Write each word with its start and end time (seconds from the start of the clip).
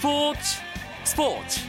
스포츠 0.00 0.40
스포츠 1.04 1.60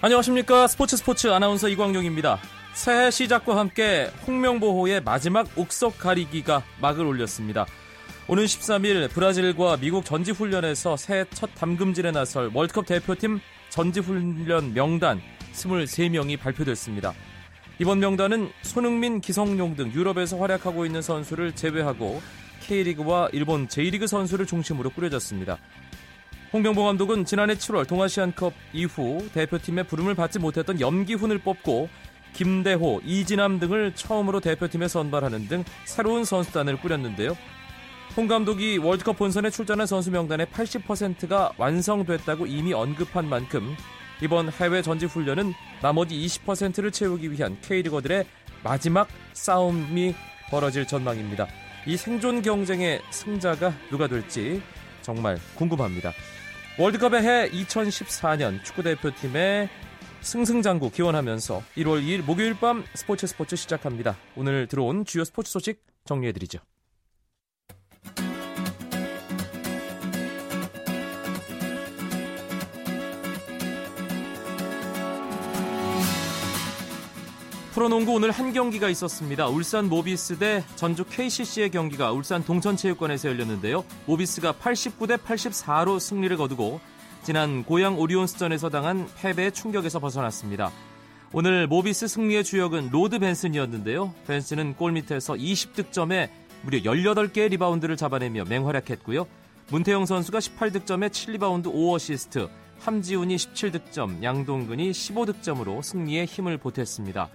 안녕하십니까 0.00 0.66
스포츠 0.66 0.96
스포츠 0.96 1.28
아나운서 1.28 1.68
이광용입니다. 1.68 2.38
새해 2.72 3.10
시작과 3.10 3.58
함께 3.58 4.10
홍명보호의 4.26 5.02
마지막 5.02 5.46
옥석 5.58 5.98
가리기가 5.98 6.62
막을 6.80 7.04
올렸습니다. 7.04 7.66
오는 8.28 8.42
13일 8.46 9.10
브라질과 9.10 9.76
미국 9.76 10.06
전지훈련에서 10.06 10.96
새해 10.96 11.26
첫 11.34 11.50
담금질에 11.54 12.12
나설 12.12 12.50
월드컵 12.54 12.86
대표팀 12.86 13.40
전지훈련 13.68 14.72
명단 14.72 15.20
23명이 15.54 16.38
발표됐습니다. 16.38 17.14
이번 17.78 18.00
명단은 18.00 18.50
손흥민, 18.62 19.20
기성용 19.20 19.76
등 19.76 19.92
유럽에서 19.92 20.38
활약하고 20.38 20.86
있는 20.86 21.02
선수를 21.02 21.54
제외하고 21.54 22.20
K리그와 22.60 23.28
일본 23.32 23.68
J리그 23.68 24.06
선수를 24.06 24.46
중심으로 24.46 24.90
꾸려졌습니다. 24.90 25.58
홍병보 26.52 26.84
감독은 26.84 27.24
지난해 27.24 27.54
7월 27.54 27.86
동아시안컵 27.86 28.52
이후 28.72 29.28
대표팀의 29.32 29.84
부름을 29.88 30.14
받지 30.14 30.38
못했던 30.38 30.80
염기훈을 30.80 31.38
뽑고 31.38 31.88
김대호, 32.32 33.00
이진남 33.04 33.58
등을 33.60 33.94
처음으로 33.94 34.40
대표팀에 34.40 34.88
선발하는 34.88 35.48
등 35.48 35.64
새로운 35.84 36.24
선수단을 36.24 36.80
꾸렸는데요. 36.80 37.36
홍 38.16 38.28
감독이 38.28 38.78
월드컵 38.78 39.18
본선에 39.18 39.50
출전한 39.50 39.86
선수 39.88 40.12
명단의 40.12 40.46
80%가 40.46 41.52
완성됐다고 41.56 42.46
이미 42.46 42.72
언급한 42.72 43.28
만큼 43.28 43.74
이번 44.24 44.50
해외 44.52 44.80
전지 44.80 45.04
훈련은 45.04 45.52
나머지 45.82 46.16
20%를 46.16 46.90
채우기 46.90 47.30
위한 47.30 47.58
K리거들의 47.60 48.24
마지막 48.62 49.06
싸움이 49.34 50.14
벌어질 50.48 50.86
전망입니다. 50.86 51.46
이 51.86 51.98
생존 51.98 52.40
경쟁의 52.40 53.02
승자가 53.10 53.74
누가 53.90 54.06
될지 54.06 54.62
정말 55.02 55.38
궁금합니다. 55.56 56.14
월드컵의 56.78 57.22
해 57.22 57.50
2014년 57.50 58.64
축구대표팀의 58.64 59.68
승승장구 60.22 60.90
기원하면서 60.90 61.62
1월 61.76 62.02
2일 62.02 62.24
목요일 62.24 62.58
밤 62.58 62.82
스포츠 62.94 63.26
스포츠 63.26 63.56
시작합니다. 63.56 64.16
오늘 64.36 64.66
들어온 64.68 65.04
주요 65.04 65.24
스포츠 65.24 65.52
소식 65.52 65.84
정리해드리죠. 66.06 66.60
프로농구 77.74 78.12
오늘 78.12 78.30
한 78.30 78.52
경기가 78.52 78.88
있었습니다. 78.88 79.48
울산 79.48 79.88
모비스 79.88 80.38
대 80.38 80.62
전주 80.76 81.02
KCC의 81.02 81.72
경기가 81.72 82.12
울산 82.12 82.44
동천체육관에서 82.44 83.28
열렸는데요. 83.30 83.84
모비스가 84.06 84.52
89대 84.52 85.18
84로 85.18 85.98
승리를 85.98 86.36
거두고 86.36 86.78
지난 87.24 87.64
고양 87.64 87.98
오리온스전에서 87.98 88.70
당한 88.70 89.08
패배의 89.16 89.50
충격에서 89.50 89.98
벗어났습니다. 89.98 90.70
오늘 91.32 91.66
모비스 91.66 92.06
승리의 92.06 92.44
주역은 92.44 92.90
로드 92.92 93.18
벤슨이었는데요. 93.18 94.14
벤슨은 94.28 94.76
골 94.76 94.92
밑에서 94.92 95.34
20득점에 95.34 96.30
무려 96.62 96.78
18개의 96.78 97.48
리바운드를 97.48 97.96
잡아내며 97.96 98.44
맹활약했고요. 98.44 99.26
문태영 99.70 100.06
선수가 100.06 100.38
18득점에 100.38 101.10
7리바운드 101.10 101.64
5어시스트, 101.64 102.48
함지훈이 102.78 103.34
17득점, 103.34 104.22
양동근이 104.22 104.92
15득점으로 104.92 105.82
승리에 105.82 106.24
힘을 106.24 106.58
보탰습니다. 106.58 107.30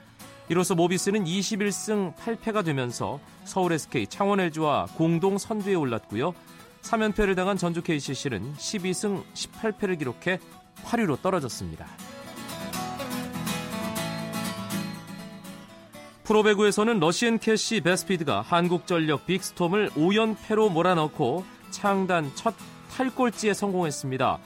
이로써 0.50 0.74
모비스는 0.74 1.26
21승 1.26 2.16
8패가 2.16 2.66
되면서 2.66 3.20
서울 3.46 3.74
SK, 3.74 4.08
창원 4.08 4.40
LG와 4.40 4.88
공동 4.96 5.38
선두에 5.38 5.76
올랐고요. 5.76 6.34
3연패를 6.82 7.36
당한 7.36 7.56
전주 7.56 7.84
KCC는 7.84 8.56
12승 8.56 9.24
18패를 9.34 10.00
기록해 10.00 10.40
8위로 10.84 11.22
떨어졌습니다. 11.22 11.86
프로배구에서는 16.24 17.00
러시앤캐시 17.00 17.82
베스피드가 17.82 18.42
한국전력 18.42 19.26
빅스톰을 19.26 19.90
5연패로 19.92 20.72
몰아넣고 20.72 21.44
창단 21.70 22.32
첫 22.36 22.56
탈꼴찌에 22.92 23.54
성공했습니다. 23.54 24.40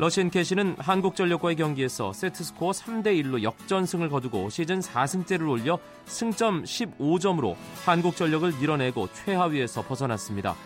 러시앤캐시는 0.00 0.76
한국전력과의 0.78 1.56
경기에서 1.56 2.14
세트스코어 2.14 2.70
3대1로 2.70 3.42
역전승을 3.42 4.08
거두고 4.08 4.48
시즌 4.48 4.80
4승째를 4.80 5.46
올려 5.46 5.78
승점 6.06 6.64
15점으로 6.64 7.54
한국전력을 7.84 8.50
밀어내고 8.58 9.08
최하위에서 9.12 9.82
벗어났습니다. 9.82 10.56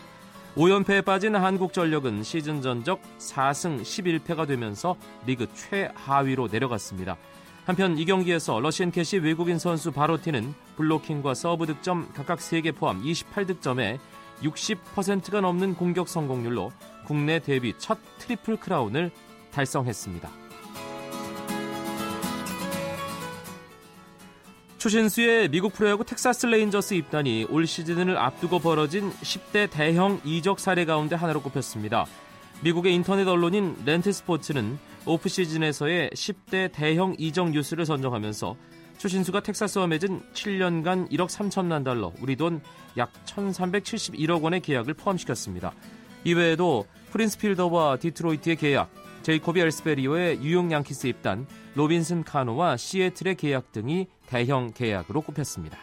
5연패에 0.55 1.05
빠진 1.05 1.35
한국전력은 1.35 2.23
시즌 2.23 2.63
전적 2.63 3.03
4승 3.19 3.83
11패가 3.83 4.47
되면서 4.47 4.95
리그 5.27 5.49
최하위로 5.53 6.47
내려갔습니다. 6.53 7.17
한편 7.65 7.99
이 7.99 8.05
경기에서 8.05 8.61
러시앤캐시 8.61 9.19
외국인 9.19 9.59
선수 9.59 9.91
바로티는 9.91 10.55
블로킹과 10.77 11.35
서브 11.35 11.67
득점 11.67 12.13
각각 12.15 12.39
3개 12.39 12.73
포함 12.77 13.03
28득점에 13.03 13.99
60%가 14.43 15.41
넘는 15.41 15.75
공격 15.75 16.09
성공률로 16.09 16.73
국내 17.05 17.39
데뷔 17.39 17.75
첫 17.79 17.99
트리플 18.19 18.59
크라운을 18.59 19.11
달성했습니다. 19.55 20.29
추신수의 24.79 25.49
미국 25.49 25.73
프로야구 25.73 26.05
텍사스 26.05 26.47
레인저스 26.47 26.93
입단이 26.95 27.47
올 27.49 27.67
시즌을 27.67 28.19
앞두고 28.19 28.59
벌어진 28.59 29.11
10대 29.13 29.71
대형 29.71 30.21
이적 30.25 30.61
사례 30.61 30.85
가운데 30.85 31.17
하나로 31.17 31.41
꼽혔습니다. 31.41 32.05
미국의 32.63 32.93
인터넷 32.95 33.27
언론인 33.27 33.77
랜트 33.87 34.13
스포츠는 34.13 34.79
오프 35.07 35.31
시즌에서의 35.31 36.11
10대 36.11 36.71
대형 36.73 37.15
이적 37.19 37.51
뉴스를 37.51 37.87
선정하면서 37.87 38.57
추신수가 38.99 39.41
텍사스와 39.41 39.87
맺은 39.87 40.21
7년간 40.35 41.11
1억 41.11 41.29
3천만 41.29 41.83
달러, 41.85 42.13
우리 42.21 42.37
돈 42.37 42.61
약 42.97 43.13
1,371억 43.25 44.43
원의 44.43 44.61
계약을 44.61 44.95
포함시켰습니다. 44.95 45.73
이외에도 46.25 46.87
프린스 47.11 47.39
필더와 47.39 47.99
디트로이트의 47.99 48.57
계약, 48.57 48.91
제이코비 49.25 49.59
엘스버리의 49.59 50.41
뉴욕 50.41 50.71
양키스 50.71 51.07
입단, 51.07 51.47
로빈슨 51.77 52.25
카노와 52.25 52.77
시애틀의 52.77 53.37
계약 53.37 53.73
등이 53.73 54.07
대형 54.27 54.71
계약으로 54.75 55.23
꼽혔습니다. 55.23 55.79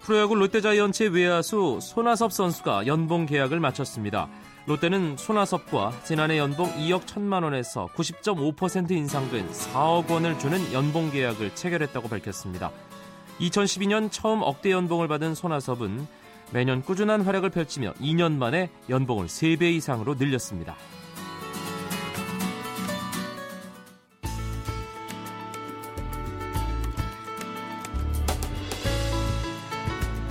프로야구 0.00 0.34
롯데자이언츠의 0.34 1.10
외야수 1.10 1.78
손아섭 1.80 2.32
선수가 2.32 2.88
연봉 2.88 3.26
계약을 3.26 3.60
마쳤습니다. 3.60 4.28
롯데는 4.66 5.16
손아섭과 5.18 5.92
지난해 6.02 6.36
연봉 6.36 6.68
2억 6.72 7.04
1천만 7.04 7.44
원에서 7.44 7.88
90.5% 7.94 8.90
인상된 8.90 9.48
4억 9.48 10.10
원을 10.10 10.36
주는 10.40 10.72
연봉 10.72 11.12
계약을 11.12 11.54
체결했다고 11.54 12.08
밝혔습니다. 12.08 12.72
2012년 13.38 14.10
처음 14.10 14.42
억대 14.42 14.72
연봉을 14.72 15.06
받은 15.06 15.36
손아섭은 15.36 16.25
매년 16.52 16.82
꾸준한 16.82 17.22
활약을 17.22 17.50
펼치며 17.50 17.92
2년 17.94 18.36
만에 18.36 18.70
연봉을 18.88 19.26
3배 19.26 19.74
이상으로 19.74 20.14
늘렸습니다. 20.14 20.76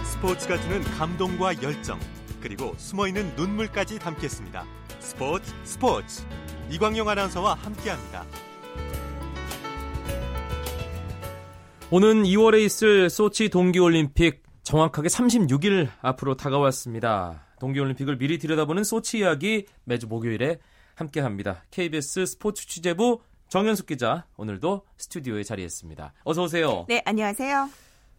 스포츠가 0.03 0.59
주는 0.59 0.81
감동과 0.81 1.61
열정 1.61 1.99
그리고 2.41 2.73
숨어있는 2.78 3.35
눈물까지 3.35 3.99
담겠습니다. 3.99 4.66
스포츠 4.99 5.53
스포츠 5.63 6.23
이광용 6.72 7.07
아나운서와 7.09 7.55
함께합니다. 7.55 8.25
오는 11.91 12.23
2월에 12.23 12.61
있을 12.66 13.09
소치 13.11 13.49
동계올림픽 13.49 14.44
정확하게 14.66 15.09
36일 15.09 15.88
앞으로 16.02 16.35
다가왔습니다. 16.35 17.46
동계올림픽을 17.59 18.17
미리 18.17 18.40
들여다보는 18.40 18.84
소치 18.84 19.20
이야기 19.20 19.67
매주 19.84 20.08
목요일에 20.08 20.58
함께합니다. 20.96 21.64
KBS 21.70 22.26
스포츠 22.26 22.67
취재부 22.67 23.22
정현숙 23.50 23.85
기자 23.85 24.26
오늘도 24.38 24.82
스튜디오에 24.97 25.44
자리했습니다. 25.44 26.14
어서 26.23 26.44
오세요. 26.44 26.85
네, 26.90 27.02
안녕하세요. 27.06 27.70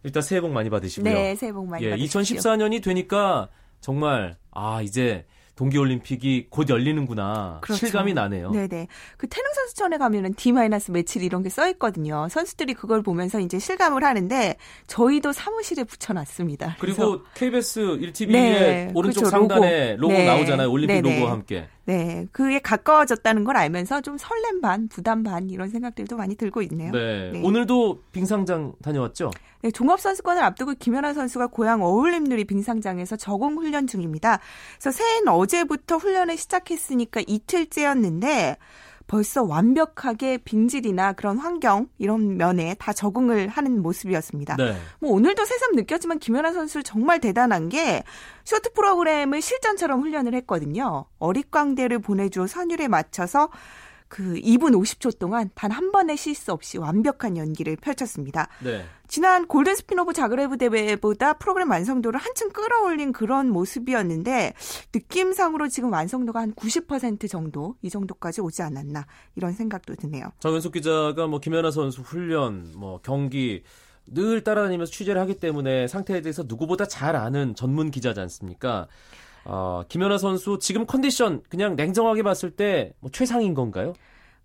일단 0.03 0.23
새해 0.23 0.39
복 0.39 0.51
많이 0.51 0.69
받으시고요. 0.69 1.13
네, 1.13 1.35
새해 1.35 1.51
복 1.51 1.67
많이 1.67 1.83
예, 1.83 1.89
받으십시오. 1.91 2.21
2014년이 2.21 2.81
되니까 2.81 3.49
정말 3.81 4.37
아 4.51 4.81
이제 4.81 5.25
동계올림픽이 5.57 6.47
곧 6.49 6.69
열리는구나 6.69 7.59
그렇죠. 7.61 7.85
실감이 7.85 8.13
나네요. 8.13 8.51
네네. 8.51 8.87
그 9.17 9.27
태릉 9.27 9.51
선수촌에 9.53 9.97
가면은 9.97 10.33
D 10.35 10.53
며칠 10.53 11.23
이런 11.23 11.43
게 11.43 11.49
써 11.49 11.67
있거든요. 11.71 12.27
선수들이 12.29 12.75
그걸 12.75 13.01
보면서 13.01 13.39
이제 13.39 13.57
실감을 13.57 14.03
하는데 14.03 14.55
저희도 14.85 15.31
사무실에 15.33 15.83
붙여놨습니다. 15.83 16.75
그리고 16.79 17.23
KBS 17.33 17.79
1TV의 17.99 18.31
네, 18.31 18.91
오른쪽 18.93 19.21
그렇죠, 19.21 19.29
상단에 19.31 19.95
로고, 19.95 20.01
로고. 20.03 20.13
네. 20.13 20.25
나오잖아요. 20.25 20.69
올림픽 20.69 21.01
네네. 21.01 21.15
로고와 21.15 21.31
함께. 21.31 21.67
네, 21.87 22.27
그게 22.33 22.59
가까워졌다는 22.59 23.45
걸 23.45 23.55
알면서 23.55 24.01
좀 24.01 24.17
설렘 24.17 24.59
반, 24.59 24.89
부담 24.89 25.23
반 25.23 25.49
이런 25.49 25.69
생각들도 25.69 26.17
많이 26.17 26.35
들고 26.35 26.61
있네요. 26.63 26.91
네. 26.91 27.31
네. 27.31 27.41
오늘도 27.41 28.01
빙상장 28.11 28.73
다녀왔죠? 28.83 29.31
네, 29.61 29.71
종합선수권을 29.71 30.43
앞두고 30.43 30.73
김연아 30.77 31.13
선수가 31.13 31.47
고향 31.47 31.81
어울림누리 31.81 32.43
빙상장에서 32.43 33.15
적응 33.15 33.55
훈련 33.55 33.87
중입니다. 33.87 34.41
그래서 34.77 34.91
새해는 34.91 35.29
어제부터 35.29 35.95
훈련을 35.95 36.35
시작했으니까 36.35 37.21
이틀째였는데 37.25 38.57
벌써 39.07 39.43
완벽하게 39.43 40.37
빙질이나 40.39 41.13
그런 41.13 41.37
환경 41.37 41.87
이런 41.97 42.37
면에 42.37 42.75
다 42.77 42.93
적응을 42.93 43.47
하는 43.47 43.81
모습이었습니다. 43.81 44.57
네. 44.57 44.75
뭐 44.99 45.11
오늘도 45.11 45.45
새삼 45.45 45.71
느꼈지만 45.75 46.19
김연아 46.19 46.53
선수 46.53 46.83
정말 46.83 47.19
대단한 47.19 47.69
게 47.69 48.03
쇼트 48.43 48.73
프로그램을 48.73 49.41
실전처럼 49.41 50.01
훈련을 50.01 50.33
했거든요. 50.35 51.05
어릿광대를 51.19 51.99
보내주오 51.99 52.47
선율에 52.47 52.87
맞춰서 52.87 53.49
그 54.09 54.35
2분 54.35 54.73
50초 54.73 55.17
동안 55.19 55.49
단 55.55 55.71
한 55.77 55.91
번의 55.91 56.17
실수 56.17 56.51
없이 56.51 56.79
완벽한 56.79 57.37
연기를 57.37 57.75
펼쳤습니다. 57.75 58.47
네. 58.63 58.83
지난 59.07 59.45
골든 59.45 59.75
스핀 59.75 59.99
오브 59.99 60.13
자그레브 60.13 60.57
대회보다 60.57 61.33
프로그램 61.33 61.69
완성도를 61.69 62.19
한층 62.19 62.49
끌어올린 62.49 63.13
그런 63.13 63.49
모습이었는데 63.49 64.53
느낌상으로 64.95 65.67
지금 65.67 65.93
완성도가 65.93 66.39
한 66.39 66.53
90% 66.55 67.29
정도 67.29 67.75
이 67.83 67.91
정도까지 67.91 68.41
오지 68.41 68.63
않았나 68.63 69.05
이런 69.35 69.53
생각도 69.53 69.93
드네요. 69.95 70.31
정현숙 70.39 70.73
기자가 70.73 71.27
뭐 71.27 71.39
김연아 71.39 71.69
선수 71.69 72.01
훈련, 72.01 72.71
뭐 72.75 72.99
경기 73.03 73.63
늘 74.07 74.43
따라다니면서 74.43 74.91
취재를 74.91 75.21
하기 75.21 75.35
때문에 75.35 75.87
상태에 75.87 76.21
대해서 76.21 76.43
누구보다 76.47 76.87
잘 76.87 77.15
아는 77.15 77.53
전문 77.53 77.91
기자지 77.91 78.19
않습니까? 78.21 78.87
어, 79.49 79.83
김연아 79.87 80.17
선수 80.17 80.59
지금 80.59 80.85
컨디션 80.85 81.41
그냥 81.49 81.75
냉정하게 81.75 82.21
봤을 82.23 82.51
때 82.51 82.93
뭐 82.99 83.09
최상인 83.11 83.53
건가요? 83.53 83.93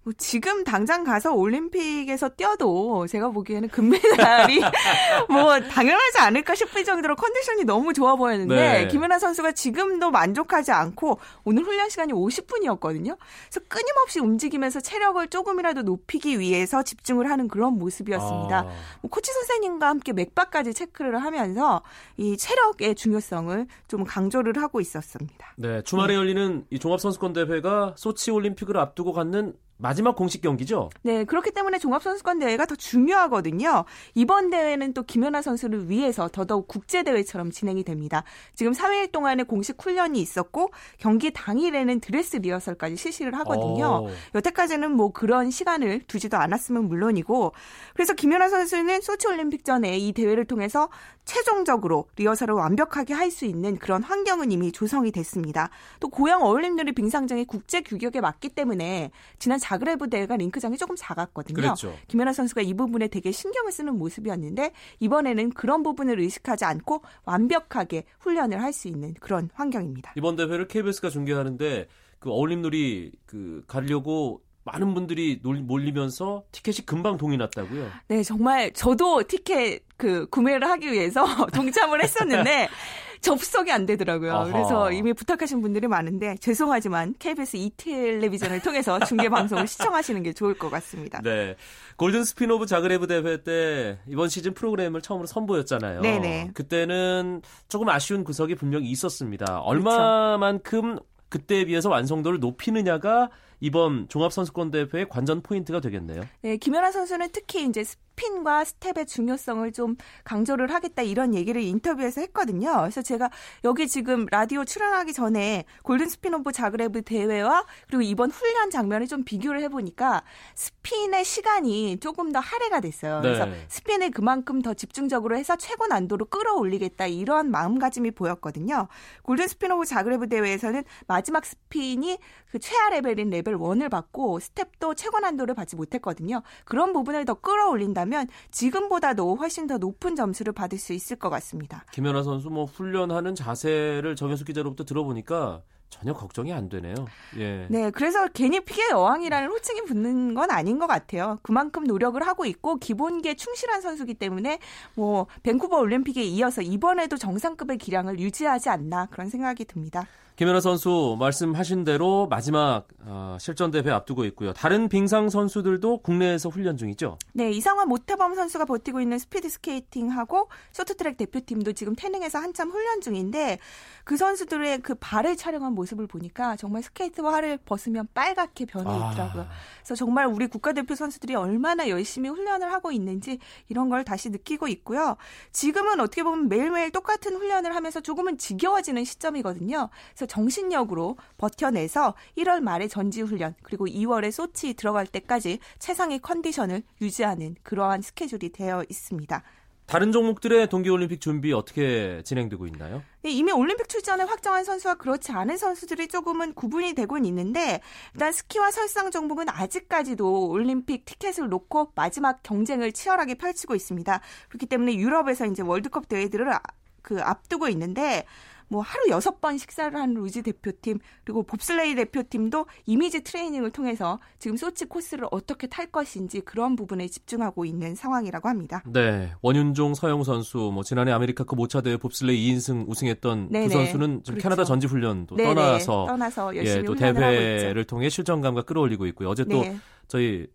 뭐 0.04 0.12
지금 0.18 0.64
당장 0.64 1.04
가서 1.04 1.32
올림픽에서 1.32 2.30
뛰어도 2.30 3.06
제가 3.06 3.30
보기에는 3.30 3.68
금메달이 3.68 4.60
뭐 5.30 5.60
당연하지 5.60 6.18
않을까 6.18 6.56
싶을 6.56 6.82
정도로 6.82 7.14
컨디션이 7.14 7.64
너무 7.64 7.92
좋아 7.92 8.16
보였는데 8.16 8.54
네. 8.54 8.88
김연아 8.88 9.20
선수가 9.20 9.52
지금도 9.52 10.10
만족하지 10.10 10.72
않고 10.72 11.20
오늘 11.44 11.62
훈련 11.62 11.88
시간이 11.88 12.12
50분이었거든요. 12.12 13.16
그래서 13.16 13.60
끊임없이 13.68 14.18
움직이면서 14.18 14.80
체력을 14.80 15.24
조금이라도 15.28 15.82
높이기 15.82 16.40
위해서 16.40 16.82
집중을 16.82 17.30
하는 17.30 17.46
그런 17.46 17.78
모습이었습니다. 17.78 18.58
아. 18.58 18.62
뭐 19.02 19.10
코치 19.10 19.32
선생님과 19.32 19.86
함께 19.88 20.12
맥박까지 20.12 20.74
체크를 20.74 21.22
하면서 21.22 21.82
이 22.16 22.36
체력의 22.36 22.96
중요성을 22.96 23.68
좀 23.86 24.02
강조를 24.02 24.60
하고 24.60 24.80
있었습니다. 24.80 25.54
네, 25.56 25.80
주말에 25.82 26.14
네. 26.14 26.18
열리는 26.18 26.66
이 26.70 26.80
종합선수권 26.80 27.34
대회가 27.34 27.94
소치 27.96 28.32
올림픽을 28.32 28.76
앞두고 28.76 29.12
갖는 29.12 29.54
마지막 29.82 30.14
공식 30.14 30.40
경기죠? 30.40 30.90
네, 31.02 31.24
그렇기 31.24 31.50
때문에 31.50 31.78
종합선수권 31.78 32.38
대회가 32.38 32.66
더 32.66 32.76
중요하거든요. 32.76 33.84
이번 34.14 34.50
대회는 34.50 34.94
또 34.94 35.02
김연아 35.02 35.42
선수를 35.42 35.90
위해서 35.90 36.28
더더욱 36.32 36.68
국제대회처럼 36.68 37.50
진행이 37.50 37.82
됩니다. 37.82 38.22
지금 38.54 38.72
3일 38.72 39.10
동안의 39.10 39.46
공식 39.46 39.82
훈련이 39.82 40.20
있었고 40.20 40.70
경기 40.98 41.32
당일에는 41.32 42.00
드레스 42.00 42.36
리허설까지 42.36 42.96
실시를 42.96 43.34
하거든요. 43.40 44.04
오. 44.04 44.10
여태까지는 44.36 44.92
뭐 44.92 45.12
그런 45.12 45.50
시간을 45.50 46.02
두지도 46.06 46.36
않았으면 46.36 46.86
물론이고 46.86 47.52
그래서 47.94 48.14
김연아 48.14 48.48
선수는 48.48 49.00
소치올림픽 49.00 49.64
전에 49.64 49.98
이 49.98 50.12
대회를 50.12 50.44
통해서 50.44 50.88
최종적으로 51.24 52.06
리허설을 52.16 52.54
완벽하게 52.54 53.14
할 53.14 53.32
수 53.32 53.46
있는 53.46 53.78
그런 53.78 54.02
환경은 54.02 54.52
이미 54.52 54.70
조성이 54.70 55.10
됐습니다. 55.10 55.70
또 55.98 56.08
고향 56.08 56.42
어울림놀이 56.42 56.92
빙상장이 56.92 57.46
국제 57.46 57.80
규격에 57.80 58.20
맞기 58.20 58.50
때문에 58.50 59.10
지난 59.38 59.58
자그레브 59.72 60.10
대회가 60.10 60.36
링크장이 60.36 60.76
조금 60.76 60.94
작았거든요. 60.96 61.54
그렇죠. 61.56 61.96
김연아 62.08 62.32
선수가 62.32 62.60
이 62.62 62.74
부분에 62.74 63.08
되게 63.08 63.32
신경을 63.32 63.72
쓰는 63.72 63.96
모습이었는데 63.96 64.72
이번에는 65.00 65.50
그런 65.50 65.82
부분을 65.82 66.20
의식하지 66.20 66.64
않고 66.64 67.02
완벽하게 67.24 68.04
훈련을 68.20 68.60
할 68.62 68.72
수 68.72 68.88
있는 68.88 69.12
그런 69.20 69.50
환경입니다. 69.52 70.14
이번 70.16 70.34
대회를 70.34 70.66
KBS가 70.66 71.10
중계하는데 71.10 71.88
그 72.18 72.30
어울림누리 72.30 73.12
그 73.26 73.62
가려고 73.66 74.40
많은 74.64 74.94
분들이 74.94 75.38
몰리면서 75.42 76.44
티켓이 76.52 76.86
금방 76.86 77.18
동이 77.18 77.36
났다고요? 77.36 77.90
네, 78.08 78.22
정말 78.22 78.72
저도 78.72 79.24
티켓 79.24 79.82
그 79.98 80.26
구매를 80.30 80.66
하기 80.70 80.90
위해서 80.90 81.24
동참을 81.52 82.02
했었는데 82.02 82.68
접속이 83.22 83.72
안 83.72 83.86
되더라고요. 83.86 84.34
아하. 84.34 84.44
그래서 84.44 84.92
이미 84.92 85.12
부탁하신 85.12 85.62
분들이 85.62 85.86
많은데 85.86 86.36
죄송하지만 86.40 87.14
KBS 87.18 87.56
이텔레비전을 87.56 88.60
통해서 88.60 88.98
중계 89.00 89.28
방송을 89.28 89.66
시청하시는 89.66 90.22
게 90.22 90.32
좋을 90.32 90.54
것 90.54 90.70
같습니다. 90.70 91.20
네. 91.22 91.56
골든 91.96 92.24
스핀 92.24 92.50
오브 92.50 92.66
자그레브 92.66 93.06
대회 93.06 93.42
때 93.42 93.98
이번 94.08 94.28
시즌 94.28 94.54
프로그램을 94.54 95.00
처음으로 95.00 95.26
선보였잖아요. 95.26 96.00
네네. 96.02 96.50
그때는 96.52 97.42
조금 97.68 97.88
아쉬운 97.88 98.24
구석이 98.24 98.56
분명히 98.56 98.88
있었습니다. 98.90 99.60
얼마만큼 99.60 100.98
그때에 101.28 101.64
비해서 101.64 101.88
완성도를 101.88 102.40
높이느냐가 102.40 103.30
이번 103.62 104.08
종합선수권 104.08 104.72
대회의 104.72 105.08
관전 105.08 105.42
포인트가 105.42 105.78
되겠네요. 105.78 106.22
네, 106.42 106.56
김연아 106.56 106.90
선수는 106.90 107.28
특히 107.30 107.64
이제 107.64 107.84
스핀과 107.84 108.64
스텝의 108.64 109.06
중요성을 109.06 109.70
좀 109.72 109.96
강조를 110.24 110.72
하겠다 110.74 111.02
이런 111.02 111.32
얘기를 111.32 111.62
인터뷰에서 111.62 112.20
했거든요. 112.22 112.76
그래서 112.80 113.02
제가 113.02 113.30
여기 113.62 113.86
지금 113.86 114.26
라디오 114.32 114.64
출연하기 114.64 115.12
전에 115.12 115.64
골든 115.84 116.08
스핀 116.08 116.34
오브 116.34 116.50
자그레브 116.50 117.02
대회와 117.02 117.64
그리고 117.86 118.02
이번 118.02 118.32
훈련 118.32 118.70
장면을 118.70 119.06
좀 119.06 119.22
비교를 119.22 119.60
해보니까 119.62 120.24
스핀의 120.56 121.24
시간이 121.24 122.00
조금 122.00 122.32
더 122.32 122.40
할애가 122.40 122.80
됐어요. 122.80 123.20
네. 123.20 123.28
그래서 123.28 123.48
스핀을 123.68 124.10
그만큼 124.10 124.60
더 124.60 124.74
집중적으로 124.74 125.36
해서 125.36 125.56
최고 125.56 125.86
난도로 125.86 126.24
끌어올리겠다 126.24 127.06
이러한 127.06 127.52
마음가짐이 127.52 128.10
보였거든요. 128.10 128.88
골든 129.22 129.46
스핀 129.46 129.70
오브 129.70 129.86
자그레브 129.86 130.28
대회에서는 130.28 130.82
마지막 131.06 131.46
스핀이 131.46 132.18
그 132.50 132.58
최하 132.58 132.90
레벨인 132.90 133.30
레벨 133.30 133.51
1을 133.58 133.90
받고 133.90 134.40
스텝도 134.40 134.94
최고 134.94 135.20
난도를 135.20 135.54
받지 135.54 135.76
못했거든요. 135.76 136.42
그런 136.64 136.92
부분을 136.92 137.24
더 137.24 137.34
끌어올린다. 137.34 138.02
된다면 138.02 138.26
지금보다도 138.50 139.36
훨씬 139.36 139.66
더 139.66 139.78
높은 139.78 140.16
점수를 140.16 140.52
받을 140.52 140.78
수 140.78 140.92
있을 140.92 141.16
것 141.16 141.30
같습니다. 141.30 141.84
김연아 141.92 142.22
선수 142.22 142.50
뭐 142.50 142.64
훈련하는 142.64 143.34
자세를 143.34 144.16
정현숙 144.16 144.48
기자로부터 144.48 144.84
들어보니까 144.84 145.62
전혀 145.88 146.14
걱정이 146.14 146.52
안 146.52 146.70
되네요. 146.70 146.94
예. 147.36 147.66
네, 147.68 147.90
그래서 147.90 148.26
괜히 148.28 148.60
피겨 148.60 148.88
여왕이라는 148.90 149.48
호칭이 149.48 149.82
붙는 149.82 150.34
건 150.34 150.50
아닌 150.50 150.78
것 150.78 150.86
같아요. 150.86 151.38
그만큼 151.42 151.84
노력을 151.84 152.20
하고 152.26 152.46
있고 152.46 152.76
기본기에 152.76 153.34
충실한 153.34 153.82
선수기 153.82 154.14
때문에 154.14 154.58
뭐 154.94 155.26
밴쿠버 155.42 155.76
올림픽에 155.76 156.22
이어서 156.22 156.62
이번에도 156.62 157.18
정상급의 157.18 157.76
기량을 157.76 158.18
유지하지 158.18 158.70
않나 158.70 159.06
그런 159.10 159.28
생각이 159.28 159.66
듭니다. 159.66 160.06
김연아 160.36 160.60
선수 160.60 161.16
말씀하신 161.18 161.84
대로 161.84 162.26
마지막 162.26 162.86
어, 163.04 163.36
실전 163.38 163.70
대회 163.70 163.90
앞두고 163.90 164.24
있고요. 164.26 164.52
다른 164.52 164.88
빙상 164.88 165.28
선수들도 165.28 165.98
국내에서 165.98 166.48
훈련 166.48 166.76
중이죠. 166.76 167.18
네, 167.32 167.50
이상화 167.50 167.84
모태범 167.84 168.34
선수가 168.34 168.64
버티고 168.64 169.00
있는 169.00 169.18
스피드 169.18 169.48
스케이팅하고 169.48 170.48
쇼트트랙 170.72 171.18
대표팀도 171.18 171.72
지금 171.72 171.94
태릉에서 171.94 172.38
한참 172.38 172.70
훈련 172.70 173.00
중인데 173.00 173.58
그 174.04 174.16
선수들의 174.16 174.80
그 174.80 174.94
발을 174.94 175.36
촬영한 175.36 175.74
모습을 175.74 176.06
보니까 176.06 176.56
정말 176.56 176.82
스케이트화를 176.82 177.58
벗으면 177.58 178.08
빨갛게 178.14 178.64
변해 178.66 178.90
아. 178.90 179.12
있더라고요. 179.12 179.42
아. 179.42 179.48
그래서 179.78 179.94
정말 179.96 180.26
우리 180.26 180.46
국가대표 180.46 180.94
선수들이 180.94 181.34
얼마나 181.34 181.88
열심히 181.88 182.28
훈련을 182.30 182.72
하고 182.72 182.90
있는지 182.90 183.38
이런 183.68 183.90
걸 183.90 184.04
다시 184.04 184.30
느끼고 184.30 184.68
있고요. 184.68 185.16
지금은 185.52 186.00
어떻게 186.00 186.22
보면 186.22 186.48
매일매일 186.48 186.90
똑같은 186.90 187.36
훈련을 187.36 187.74
하면서 187.74 188.00
조금은 188.00 188.38
지겨워지는 188.38 189.04
시점이거든요. 189.04 189.90
그래서 190.22 190.26
정신력으로 190.26 191.16
버텨내서 191.36 192.14
1월 192.38 192.60
말에 192.60 192.86
전지훈련 192.86 193.54
그리고 193.62 193.86
2월에 193.86 194.30
소치 194.30 194.74
들어갈 194.74 195.06
때까지 195.06 195.58
최상의 195.80 196.20
컨디션을 196.20 196.82
유지하는 197.00 197.56
그러한 197.64 198.02
스케줄이 198.02 198.50
되어 198.50 198.84
있습니다. 198.88 199.42
다른 199.86 200.12
종목들의 200.12 200.68
동계올림픽 200.68 201.20
준비 201.20 201.52
어떻게 201.52 202.22
진행되고 202.22 202.66
있나요? 202.68 203.02
네, 203.22 203.30
이미 203.30 203.50
올림픽 203.50 203.88
출전을 203.88 204.30
확정한 204.30 204.62
선수와 204.64 204.94
그렇지 204.94 205.32
않은 205.32 205.56
선수들이 205.56 206.06
조금은 206.06 206.54
구분이 206.54 206.94
되곤 206.94 207.24
있는데 207.24 207.80
일단 208.14 208.30
스키와 208.30 208.70
설상 208.70 209.10
종목은 209.10 209.48
아직까지도 209.48 210.48
올림픽 210.48 211.04
티켓을 211.04 211.48
놓고 211.48 211.92
마지막 211.96 212.44
경쟁을 212.44 212.92
치열하게 212.92 213.34
펼치고 213.34 213.74
있습니다. 213.74 214.20
그렇기 214.48 214.66
때문에 214.66 214.94
유럽에서 214.94 215.46
이제 215.46 215.62
월드컵 215.62 216.08
대회들을 216.08 216.52
아, 216.52 216.60
그 217.02 217.20
앞두고 217.20 217.68
있는데 217.68 218.24
뭐 218.72 218.80
하루 218.80 219.10
여섯 219.10 219.38
번 219.42 219.58
식사를 219.58 219.94
한 220.00 220.14
루지 220.14 220.40
대표팀 220.40 220.98
그리고 221.24 221.42
봅슬레이 221.42 221.94
대표팀도 221.94 222.64
이미지 222.86 223.22
트레이닝을 223.22 223.70
통해서 223.70 224.18
지금 224.38 224.56
소치 224.56 224.86
코스를 224.86 225.26
어떻게 225.30 225.66
탈 225.66 225.88
것인지 225.88 226.40
그런 226.40 226.74
부분에 226.74 227.06
집중하고 227.06 227.66
있는 227.66 227.94
상황이라고 227.94 228.48
합니다. 228.48 228.82
네, 228.86 229.30
원윤종 229.42 229.92
서영 229.92 230.24
선수 230.24 230.70
뭐 230.72 230.82
지난해 230.82 231.12
아메리카컵 231.12 231.58
5차 231.58 231.84
대회 231.84 231.98
봅슬레이 231.98 232.50
2인승 232.50 232.88
우승했던 232.88 233.48
네네. 233.50 233.68
두 233.68 233.74
선수는 233.74 234.22
지금 234.24 234.38
그렇죠. 234.38 234.42
캐나다 234.42 234.64
전지 234.64 234.86
훈련도. 234.86 235.36
떠나서 235.36 236.06
떠나서 236.06 236.56
열심히 236.56 236.78
예, 236.80 236.82
또 236.84 236.94
대회를 236.94 237.84
통해 237.84 238.08
실전감과 238.08 238.62
끌어올리고 238.62 239.04
있고요. 239.08 239.28
어제 239.28 239.44
또 239.44 239.60
네. 239.60 239.76
저희 240.08 240.46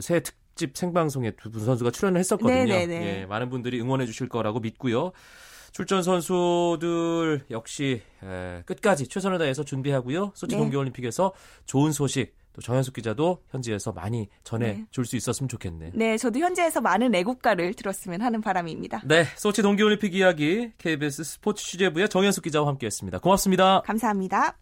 새 0.00 0.18
특집 0.20 0.76
생방송에 0.76 1.32
두 1.36 1.56
선수가 1.60 1.92
출연을 1.92 2.18
했었거든요. 2.18 2.72
예, 2.72 3.26
많은 3.28 3.48
분들이 3.48 3.80
응원해 3.80 4.06
주실 4.06 4.28
거라고 4.28 4.58
믿고요. 4.58 5.12
출전 5.72 6.02
선수들 6.02 7.44
역시 7.50 8.02
에, 8.22 8.62
끝까지 8.66 9.08
최선을 9.08 9.38
다해서 9.38 9.64
준비하고요. 9.64 10.32
소치 10.34 10.56
네. 10.56 10.60
동계올림픽에서 10.60 11.32
좋은 11.66 11.92
소식 11.92 12.34
또 12.52 12.60
정현숙 12.60 12.94
기자도 12.94 13.42
현지에서 13.48 13.92
많이 13.92 14.28
전해줄 14.44 15.04
네. 15.04 15.04
수 15.04 15.16
있었으면 15.16 15.48
좋겠네. 15.48 15.92
네, 15.94 16.16
저도 16.16 16.40
현지에서 16.40 16.80
많은 16.80 17.14
애국가를 17.14 17.74
들었으면 17.74 18.22
하는 18.22 18.40
바람입니다. 18.40 19.02
네, 19.04 19.24
소치 19.36 19.62
동계올림픽 19.62 20.14
이야기 20.14 20.72
KBS 20.78 21.24
스포츠 21.24 21.64
취재부의 21.64 22.08
정현숙 22.08 22.44
기자와 22.44 22.68
함께했습니다. 22.68 23.18
고맙습니다. 23.18 23.82
감사합니다. 23.82 24.56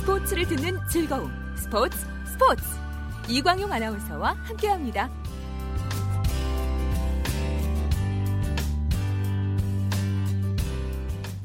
스포츠를 0.00 0.46
듣는 0.46 0.78
즐거움 0.90 1.30
스포츠 1.56 1.96
스포츠 2.26 2.79
이광용 3.30 3.72
아나운서와 3.72 4.32
함께합니다. 4.42 5.10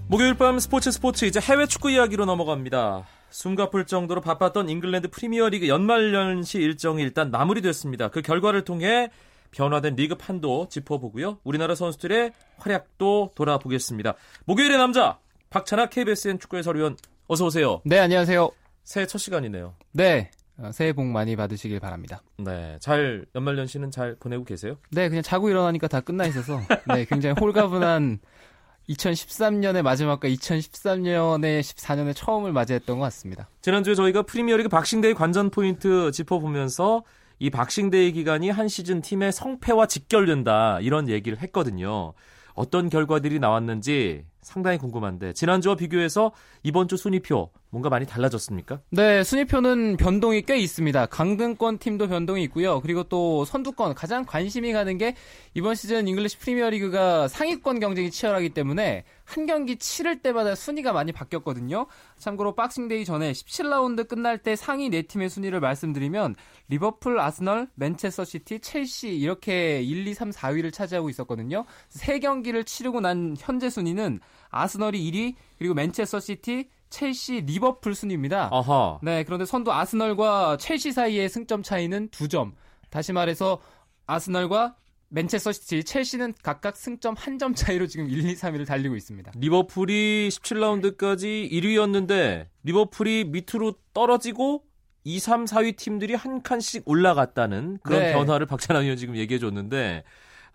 목요일 0.08 0.36
밤 0.36 0.60
스포츠 0.60 0.92
스포츠 0.92 1.26
이제 1.26 1.40
해외 1.40 1.66
축구 1.66 1.90
이야기로 1.90 2.26
넘어갑니다. 2.26 3.06
숨가쁠 3.32 3.86
정도로 3.86 4.22
바빴던 4.22 4.70
잉글랜드 4.70 5.10
프리미어리그 5.10 5.68
연말 5.68 6.14
연시 6.14 6.60
일정이 6.60 7.02
일단 7.02 7.32
마무리됐습니다. 7.32 8.10
그 8.10 8.22
결과를 8.22 8.64
통해 8.64 9.10
변화된 9.52 9.96
리그 9.96 10.16
판도 10.16 10.68
짚어보고요. 10.70 11.40
우리나라 11.44 11.76
선수들의 11.76 12.32
활약도 12.58 13.32
돌아보겠습니다. 13.36 14.14
목요일의 14.46 14.78
남자 14.78 15.18
박찬하 15.50 15.88
KBSN 15.88 16.40
축구 16.40 16.58
해설위원 16.58 16.98
어서 17.28 17.46
오세요. 17.46 17.82
네, 17.84 18.00
안녕하세요. 18.00 18.52
새해 18.84 19.08
첫 19.08 19.18
시간이네요. 19.18 19.74
네. 19.94 20.30
어, 20.58 20.72
새해 20.72 20.94
복 20.94 21.06
많이 21.06 21.36
받으시길 21.36 21.80
바랍니다. 21.80 22.22
네. 22.38 22.78
잘 22.80 23.26
연말 23.36 23.58
연시는 23.58 23.92
잘 23.92 24.16
보내고 24.16 24.46
계세요? 24.46 24.78
네, 24.92 25.10
그냥 25.10 25.22
자고 25.22 25.50
일어나니까 25.50 25.88
다 25.88 26.00
끝나 26.00 26.26
있어서 26.26 26.62
네, 26.88 27.06
굉장히 27.06 27.36
홀가분한 27.40 28.20
2013년의 28.90 29.82
마지막과 29.82 30.28
2013년의 30.30 31.62
14년의 31.62 32.16
처음을 32.16 32.54
맞이했던 32.54 33.00
것 33.00 33.04
같습니다. 33.06 33.50
지난주에 33.62 33.96
저희가 33.96 34.22
프리미어리그 34.22 34.70
박싱데이 34.70 35.14
관전 35.16 35.50
포인트 35.50 36.12
짚어보면서 36.12 37.04
이 37.40 37.50
박싱데이 37.50 38.12
기간이 38.14 38.50
한 38.50 38.68
시즌 38.68 39.02
팀의 39.02 39.32
성패와 39.32 39.88
직결된다 39.88 40.80
이런 40.82 41.10
얘기를 41.10 41.42
했거든요. 41.42 42.14
어떤 42.54 42.90
결과들이 42.90 43.40
나왔는지 43.40 44.26
상당히 44.46 44.78
궁금한데 44.78 45.34
지난주와 45.34 45.76
비교해서 45.76 46.32
이번 46.62 46.88
주 46.88 46.98
순위표 46.98 47.50
뭔가 47.72 47.90
많이 47.90 48.06
달라졌습니까? 48.06 48.80
네, 48.92 49.24
순위표는 49.24 49.98
변동이 49.98 50.44
꽤 50.44 50.58
있습니다. 50.58 51.08
강등권 51.08 51.80
팀도 51.80 52.08
변동이 52.08 52.44
있고요. 52.44 52.80
그리고 52.80 53.04
또 53.04 53.44
선두권 53.44 53.96
가장 53.96 54.24
관심이 54.24 54.72
가는 54.72 54.98
게 54.98 55.16
이번 55.56 55.76
시즌 55.76 56.08
잉글리시 56.08 56.38
프리미어리그가 56.38 57.28
상위권 57.28 57.82
경쟁이 57.82 58.12
치열하기 58.12 58.50
때문에 58.50 59.04
한 59.26 59.46
경기 59.46 59.76
치를 59.76 60.22
때마다 60.22 60.56
순위가 60.56 60.94
많이 60.94 61.12
바뀌었거든요. 61.12 61.88
참고로 62.18 62.56
박싱데이 62.56 63.04
전에 63.04 63.34
17라운드 63.34 64.08
끝날 64.08 64.38
때 64.38 64.56
상위 64.56 64.90
4팀의 64.90 65.28
순위를 65.30 65.60
말씀드리면 65.60 66.36
리버풀, 66.70 67.20
아스널, 67.20 67.68
맨체스터 67.76 68.24
시티, 68.24 68.60
첼시 68.60 69.10
이렇게 69.10 69.82
1, 69.82 70.08
2, 70.08 70.14
3, 70.14 70.30
4위를 70.30 70.72
차지하고 70.72 71.10
있었거든요. 71.10 71.66
세 71.90 72.20
경기를 72.20 72.64
치르고 72.64 73.02
난 73.02 73.36
현재 73.38 73.70
순위는 73.70 74.20
아스널이 74.50 75.12
1위, 75.12 75.36
그리고 75.58 75.74
맨체스터 75.74 76.20
시티, 76.20 76.70
첼시, 76.90 77.42
리버풀 77.42 77.96
순입니다. 77.96 78.50
아하. 78.52 79.00
네, 79.02 79.24
그런데 79.24 79.46
선두 79.46 79.72
아스널과 79.72 80.58
첼시 80.58 80.92
사이의 80.92 81.30
승점 81.30 81.64
차이는 81.64 82.10
2점. 82.10 82.54
다시 82.90 83.12
말해서 83.12 83.60
아스널과 84.08 84.76
맨체스터 85.10 85.52
시티, 85.52 85.84
첼시는 85.84 86.34
각각 86.42 86.76
승점 86.76 87.16
한점 87.18 87.54
차이로 87.54 87.88
지금 87.88 88.10
1, 88.10 88.30
2, 88.30 88.36
3위를 88.36 88.66
달리고 88.66 88.96
있습니다. 88.96 89.32
리버풀이 89.36 90.30
17라운드까지 90.30 91.52
1위였는데 91.52 92.48
리버풀이 92.64 93.26
밑으로 93.26 93.74
떨어지고 93.94 94.64
2, 95.04 95.20
3, 95.20 95.46
4위 95.46 95.78
팀들이 95.78 96.16
한 96.16 96.42
칸씩 96.42 96.84
올라갔다는 96.86 97.80
그런 97.84 98.02
네. 98.02 98.14
변화를 98.14 98.48
박찬하 98.48 98.84
위원 98.84 98.98
지금 98.98 99.16
얘기해 99.16 99.40
줬는데 99.40 100.04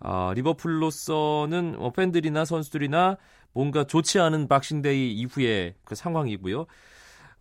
어, 0.00 0.32
리버풀로서는 0.34 1.76
뭐 1.78 1.92
팬들이나 1.92 2.44
선수들이나 2.44 3.16
뭔가 3.52 3.84
좋지 3.84 4.18
않은 4.18 4.48
박싱데이 4.48 5.12
이후의 5.12 5.74
그 5.84 5.94
상황이고요. 5.94 6.66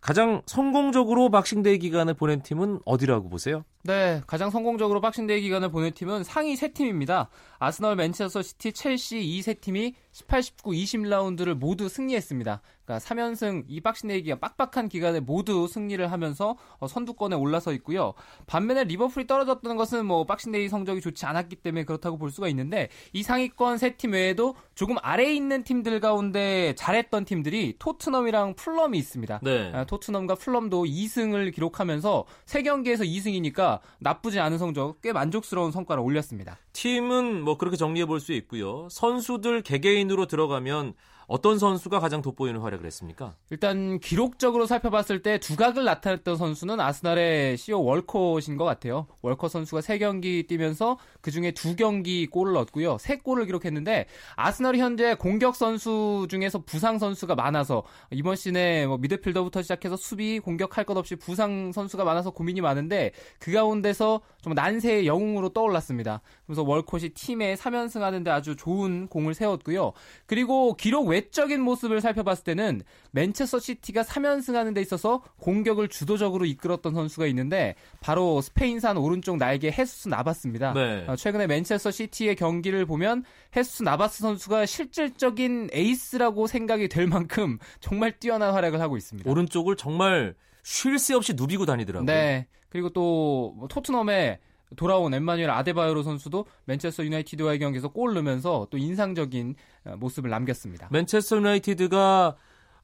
가장 0.00 0.40
성공적으로 0.46 1.30
박싱데이 1.30 1.78
기간을 1.78 2.14
보낸 2.14 2.42
팀은 2.42 2.80
어디라고 2.84 3.28
보세요? 3.28 3.64
네, 3.82 4.22
가장 4.26 4.50
성공적으로 4.50 5.00
박싱데이 5.00 5.42
기간을 5.42 5.70
보낸 5.70 5.92
팀은 5.92 6.24
상위 6.24 6.56
세 6.56 6.68
팀입니다. 6.72 7.28
아스널, 7.60 7.94
맨체스터 7.96 8.42
시티, 8.42 8.72
첼시 8.72 9.20
이 9.22 9.42
세 9.42 9.54
팀이 9.54 9.94
18, 10.12 10.42
19, 10.42 10.70
20라운드를 10.70 11.54
모두 11.54 11.88
승리했습니다. 11.88 12.62
그러니까 12.84 13.06
3연승 13.06 13.64
이 13.68 13.80
박싱데이 13.80 14.22
기간 14.22 14.40
빡빡한 14.40 14.88
기간에 14.88 15.20
모두 15.20 15.68
승리를 15.68 16.10
하면서 16.10 16.56
어, 16.78 16.88
선두권에 16.88 17.36
올라서 17.36 17.72
있고요. 17.74 18.14
반면에 18.46 18.84
리버풀이 18.84 19.26
떨어졌던 19.28 19.76
것은 19.76 20.06
뭐 20.06 20.24
박싱데이 20.24 20.68
성적이 20.68 21.00
좋지 21.00 21.26
않았기 21.26 21.56
때문에 21.56 21.84
그렇다고 21.84 22.18
볼 22.18 22.30
수가 22.30 22.48
있는데 22.48 22.88
이 23.12 23.22
상위권 23.22 23.78
세 23.78 23.90
팀 23.96 24.12
외에도 24.12 24.54
조금 24.74 24.96
아래에 25.02 25.32
있는 25.34 25.62
팀들 25.62 26.00
가운데 26.00 26.74
잘했던 26.76 27.24
팀들이 27.26 27.76
토트넘이랑 27.78 28.54
풀럼이 28.54 28.96
있습니다. 28.98 29.40
네. 29.42 29.70
아, 29.74 29.84
토트넘과 29.84 30.34
풀럼도 30.36 30.86
2승을 30.86 31.54
기록하면서 31.54 32.24
3경기에서 32.46 33.02
2승이니까 33.04 33.80
나쁘지 33.98 34.40
않은 34.40 34.58
성적, 34.58 35.00
꽤 35.02 35.12
만족스러운 35.12 35.70
성과를 35.70 36.02
올렸습니다. 36.02 36.58
팀은 36.72 37.42
뭐 37.42 37.49
그렇게 37.58 37.76
정리해 37.76 38.06
볼 38.06 38.20
수 38.20 38.32
있고요. 38.34 38.88
선수들 38.90 39.62
개개인으로 39.62 40.26
들어가면 40.26 40.94
어떤 41.30 41.60
선수가 41.60 42.00
가장 42.00 42.22
돋보이는 42.22 42.60
활약을 42.60 42.84
했습니까? 42.86 43.36
일단 43.50 44.00
기록적으로 44.00 44.66
살펴봤을 44.66 45.22
때 45.22 45.38
두각을 45.38 45.84
나타냈던 45.84 46.36
선수는 46.36 46.80
아스날의 46.80 47.56
CEO 47.56 47.80
월컷인 47.84 48.56
것 48.56 48.64
같아요. 48.64 49.06
월컷 49.22 49.48
선수가 49.52 49.80
3경기 49.80 50.48
뛰면서 50.48 50.98
그중에 51.20 51.52
2경기 51.52 52.28
골을 52.28 52.54
넣었고요. 52.54 52.96
3골을 52.96 53.46
기록했는데 53.46 54.06
아스날이 54.34 54.80
현재 54.80 55.14
공격 55.14 55.54
선수 55.54 56.26
중에서 56.28 56.64
부상 56.64 56.98
선수가 56.98 57.36
많아서 57.36 57.84
이번 58.10 58.34
시즌에 58.34 58.88
뭐 58.88 58.98
미드필더부터 58.98 59.62
시작해서 59.62 59.96
수비, 59.96 60.40
공격할 60.40 60.84
것 60.84 60.96
없이 60.96 61.14
부상 61.14 61.70
선수가 61.70 62.02
많아서 62.02 62.32
고민이 62.32 62.60
많은데 62.60 63.12
그 63.38 63.52
가운데서 63.52 64.20
좀 64.42 64.54
난세의 64.54 65.06
영웅으로 65.06 65.50
떠올랐습니다. 65.50 66.22
그래서 66.44 66.64
월컷이 66.64 67.10
팀에 67.10 67.54
3연승 67.54 68.00
하는데 68.00 68.28
아주 68.32 68.56
좋은 68.56 69.06
공을 69.06 69.34
세웠고요. 69.34 69.92
그리고 70.26 70.74
기록 70.74 71.06
외 71.06 71.19
외적인 71.20 71.60
모습을 71.60 72.00
살펴봤을 72.00 72.44
때는 72.44 72.82
맨체스터 73.12 73.58
시티가 73.58 74.02
3연승하는 74.02 74.74
데 74.74 74.80
있어서 74.80 75.22
공격을 75.40 75.88
주도적으로 75.88 76.46
이끌었던 76.46 76.94
선수가 76.94 77.26
있는데 77.26 77.74
바로 78.00 78.40
스페인산 78.40 78.96
오른쪽 78.96 79.36
날개 79.36 79.70
헤수스 79.70 80.08
나바스입니다. 80.08 80.72
네. 80.72 81.04
어, 81.06 81.16
최근에 81.16 81.46
맨체스터 81.46 81.90
시티의 81.90 82.36
경기를 82.36 82.86
보면 82.86 83.24
헤수스 83.56 83.82
나바스 83.82 84.20
선수가 84.22 84.66
실질적인 84.66 85.70
에이스라고 85.72 86.46
생각이 86.46 86.88
될 86.88 87.06
만큼 87.06 87.58
정말 87.80 88.18
뛰어난 88.18 88.54
활약을 88.54 88.80
하고 88.80 88.96
있습니다. 88.96 89.30
오른쪽을 89.30 89.76
정말 89.76 90.34
쉴 90.62 90.98
새 90.98 91.14
없이 91.14 91.34
누비고 91.34 91.66
다니더라고요. 91.66 92.06
네. 92.06 92.46
그리고 92.68 92.90
또 92.90 93.23
뭐 93.23 93.66
토트넘의 93.68 94.38
돌아온 94.76 95.12
엠마뉴엘 95.14 95.50
아데바요로 95.50 96.02
선수도 96.02 96.46
맨체스터 96.66 97.04
유나이티드와의 97.04 97.58
경기에서 97.58 97.88
골 97.88 98.14
넣으면서 98.14 98.68
또 98.70 98.78
인상적인 98.78 99.54
어, 99.86 99.96
모습을 99.96 100.30
남겼습니다. 100.30 100.88
맨체스터 100.90 101.36
유나이티드가 101.38 102.36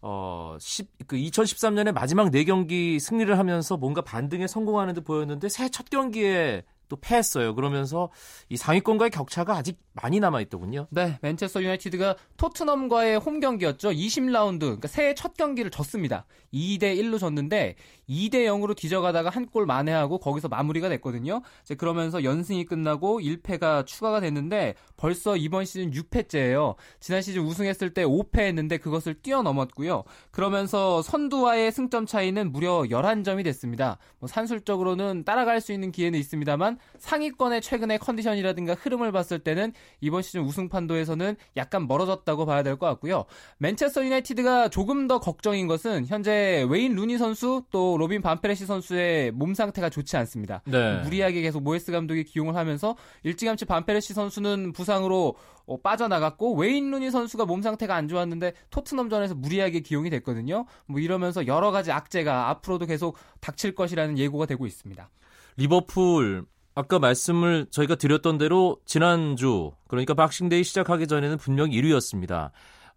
어, 0.03 0.57
10, 0.61 0.89
그 1.07 1.17
2013년에 1.17 1.93
마지막 1.93 2.31
4경기 2.31 2.99
승리를 3.01 3.37
하면서 3.39 3.77
뭔가 3.77 4.03
반등에 4.03 4.47
성공하는 4.47 4.95
듯 4.95 5.05
보였는데 5.05 5.49
새 5.49 5.69
첫 5.69 5.89
경기에 5.91 6.65
또 6.89 6.97
패했어요. 6.97 7.55
그러면서 7.55 8.11
이 8.49 8.57
상위권과의 8.57 9.11
격차가 9.11 9.57
아직 9.57 9.79
많이 9.93 10.21
남아 10.21 10.43
있더군요. 10.43 10.87
네, 10.91 11.19
맨체스터 11.23 11.63
유나이티드가 11.63 12.17
토트넘과의 12.37 13.19
홈 13.19 13.41
경기였죠. 13.41 13.91
20라운드, 13.91 14.61
그러니까 14.61 14.89
새해 14.89 15.15
첫 15.15 15.35
경기를 15.37 15.71
졌습니다. 15.71 16.27
2대 16.53 16.97
1로 16.99 17.19
졌는데 17.19 17.77
2대 18.09 18.45
0으로 18.47 18.77
뒤져가다가 18.77 19.31
한 19.31 19.47
골 19.47 19.65
만회하고 19.65 20.19
거기서 20.19 20.49
마무리가 20.49 20.89
됐거든요. 20.89 21.41
이제 21.63 21.77
그러면서 21.77 22.25
연승이 22.25 22.65
끝나고 22.65 23.21
1패가 23.21 23.87
추가가 23.87 24.21
됐는데 24.21 24.75
벌써 24.97 25.37
이번 25.37 25.65
시즌 25.65 25.93
6패째예요. 25.93 26.75
지난 27.01 27.23
시즌 27.23 27.43
우승했을 27.43 27.95
때 27.95 28.05
5패했는데 28.05 28.81
그것을 28.81 29.15
뛰어넘었고요. 29.23 30.03
그러면서 30.31 31.01
선두와의 31.03 31.71
승점 31.73 32.07
차이는 32.07 32.53
무려 32.53 32.83
11점이 32.83 33.45
됐습니다. 33.45 33.99
뭐 34.19 34.29
산술적으로는 34.29 35.25
따라갈 35.25 35.61
수 35.61 35.73
있는 35.73 35.93
기회는 35.93 36.19
있습니다만 36.19 36.76
상위권의 36.99 37.61
최근의 37.61 37.99
컨디션이라든가 37.99 38.75
흐름을 38.75 39.13
봤을 39.13 39.39
때는 39.39 39.73
이번 40.01 40.23
시즌 40.23 40.43
우승 40.43 40.69
판도에서는 40.69 41.37
약간 41.57 41.87
멀어졌다고 41.87 42.47
봐야 42.47 42.63
될 42.63 42.77
것 42.77 42.87
같고요. 42.87 43.25
맨체스터 43.59 44.05
유나이티드가 44.05 44.69
조금 44.69 45.07
더 45.07 45.19
걱정인 45.19 45.67
것은 45.67 46.07
현재 46.07 46.67
웨인 46.69 46.95
루니 46.95 47.17
선수 47.19 47.65
또 47.71 47.97
로빈 47.97 48.21
반 48.23 48.36
페르시 48.36 48.67
선수의 48.67 49.31
몸 49.33 49.55
상태가 49.55 49.89
좋지 49.89 50.17
않습니다. 50.19 50.63
네. 50.67 51.01
무리하게 51.03 51.41
계속 51.43 51.63
모예스 51.63 51.91
감독이 51.93 52.25
기용을 52.25 52.55
하면서 52.55 52.97
일찌감치 53.23 53.65
반 53.65 53.79
페르시 53.79 54.13
선수는 54.15 54.73
부상으로 54.73 55.37
어, 55.67 55.81
빠져나갔고 55.81 56.55
웨인 56.55 56.91
루니 56.91 57.11
선수가 57.11 57.45
몸 57.47 57.61
상태가 57.63 57.95
안 57.97 58.09
좋았는데 58.09 58.53
토트넘전에서 58.71 59.35
무리하게 59.35 59.81
기용이 59.81 60.11
됐거든요. 60.11 60.67
뭐 60.87 61.01
이러면서 61.01 61.47
여러 61.47 61.71
가지 61.73 61.91
악재가 61.91 62.51
앞으로도 62.51 62.87
계속 62.87 63.17
닥칠 63.41 63.75
것이라는 63.75 64.17
예고가 64.19 64.47
되고 64.47 64.67
있습니다. 64.67 65.09
리버풀 65.57 66.45
아까 66.77 66.99
말씀을 66.99 67.67
저희가 67.71 67.95
드렸던 67.95 68.37
대로 68.37 68.77
지난주 68.85 69.73
그러니까 69.89 70.13
박싱데이 70.13 70.63
시작하기 70.63 71.07
전에는 71.07 71.39
분명 71.39 71.71
1위였습니다. 71.71 72.51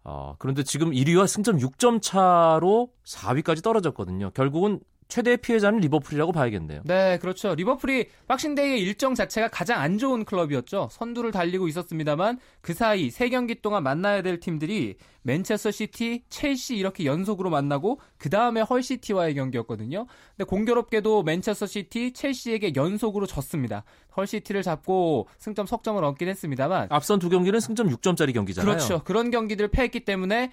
어, 0.04 0.34
그런데 0.38 0.62
지금 0.62 0.90
1위와 0.90 1.26
승점 1.26 1.56
6점 1.56 2.02
차로 2.02 2.90
4위까지 3.04 3.62
떨어졌거든요. 3.64 4.30
결국은 4.32 4.80
최대의 5.10 5.36
피해자는 5.38 5.80
리버풀이라고 5.80 6.32
봐야겠네요. 6.32 6.82
네, 6.84 7.18
그렇죠. 7.18 7.54
리버풀이 7.54 8.06
박싱데이의 8.28 8.80
일정 8.80 9.14
자체가 9.14 9.48
가장 9.48 9.80
안 9.80 9.98
좋은 9.98 10.24
클럽이었죠. 10.24 10.88
선두를 10.90 11.32
달리고 11.32 11.68
있었습니다만 11.68 12.38
그 12.60 12.72
사이 12.72 13.10
세 13.10 13.28
경기 13.28 13.60
동안 13.60 13.82
만나야 13.82 14.22
될 14.22 14.40
팀들이 14.40 14.96
맨체스터 15.22 15.70
시티, 15.70 16.22
첼시 16.30 16.76
이렇게 16.76 17.04
연속으로 17.04 17.50
만나고 17.50 18.00
그 18.16 18.30
다음에 18.30 18.62
헐시티와의 18.62 19.34
경기였거든요. 19.34 20.06
근데 20.36 20.44
공교롭게도 20.48 21.24
맨체스터 21.24 21.66
시티, 21.66 22.12
첼시에게 22.12 22.72
연속으로 22.74 23.26
졌습니다. 23.26 23.84
헐시티를 24.16 24.62
잡고 24.62 25.28
승점 25.38 25.66
석점을 25.66 26.02
얻긴 26.02 26.28
했습니다만 26.28 26.88
앞선 26.90 27.18
두 27.18 27.28
경기는 27.28 27.60
승점 27.60 27.88
6점짜리 27.88 28.32
경기잖아요. 28.32 28.70
그렇죠. 28.70 29.02
그런 29.04 29.30
경기들을 29.30 29.68
패했기 29.70 30.00
때문에 30.00 30.52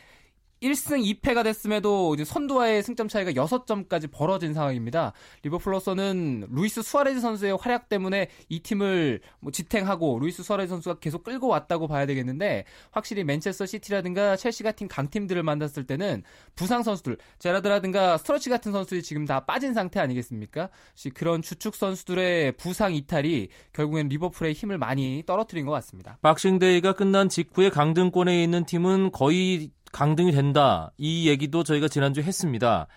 1승 0.62 1.22
2패가 1.22 1.44
됐음에도 1.44 2.14
이제 2.16 2.26
선두와의 2.26 2.84
승점 2.84 3.08
차이가 3.08 3.32
6점까지 3.32 4.12
벌어진 4.12 4.54
상황입니다. 4.54 5.14
리버풀로서는 5.44 6.48
루이스 6.50 6.82
수아레즈 6.82 7.20
선수의 7.20 7.58
활약 7.58 7.90
때문에 7.90 8.28
이 8.50 8.60
팀을 8.60 9.22
뭐 9.40 9.52
지탱하고 9.52 10.20
루이스 10.20 10.44
수아레즈 10.44 10.70
선수가 10.70 11.00
계속 11.00 11.24
끌고 11.24 11.48
왔다고 11.48 11.88
봐야 11.88 12.06
되겠는데 12.06 12.66
확실히 12.92 13.24
맨체스터 13.24 13.66
시티라든가 13.66 14.36
첼시 14.36 14.64
같은 14.64 14.88
강팀들을 14.88 15.42
만났을 15.44 15.86
때는 15.86 16.24
부상 16.56 16.84
선수들, 16.84 17.18
제라드라든가 17.40 18.18
스터리지 18.18 18.50
같은 18.50 18.72
선수들이 18.72 19.04
지금 19.04 19.26
다 19.26 19.46
빠진 19.46 19.74
상태 19.74 20.00
아니겠습니까? 20.00 20.70
그런 21.14 21.42
주축 21.42 21.76
선수들의 21.76 22.54
부상 22.54 22.96
이탈이 22.96 23.50
결국엔 23.74 24.08
리버풀의 24.10 24.54
힘을 24.54 24.78
많이 24.78 25.24
떨어뜨린 25.26 25.66
것 25.66 25.72
같습니다. 25.74 26.18
박싱데이가 26.22 26.94
끝난 26.94 27.30
직후에 27.30 27.70
강등권에 27.70 28.44
있는 28.44 28.66
팀은 28.66 29.12
거의 29.12 29.72
강등이 29.92 30.32
된다. 30.32 30.92
이 30.98 31.28
얘기도 31.30 31.64
저희가 31.64 31.88
지난주에 31.88 32.24
했습니다. 32.24 32.88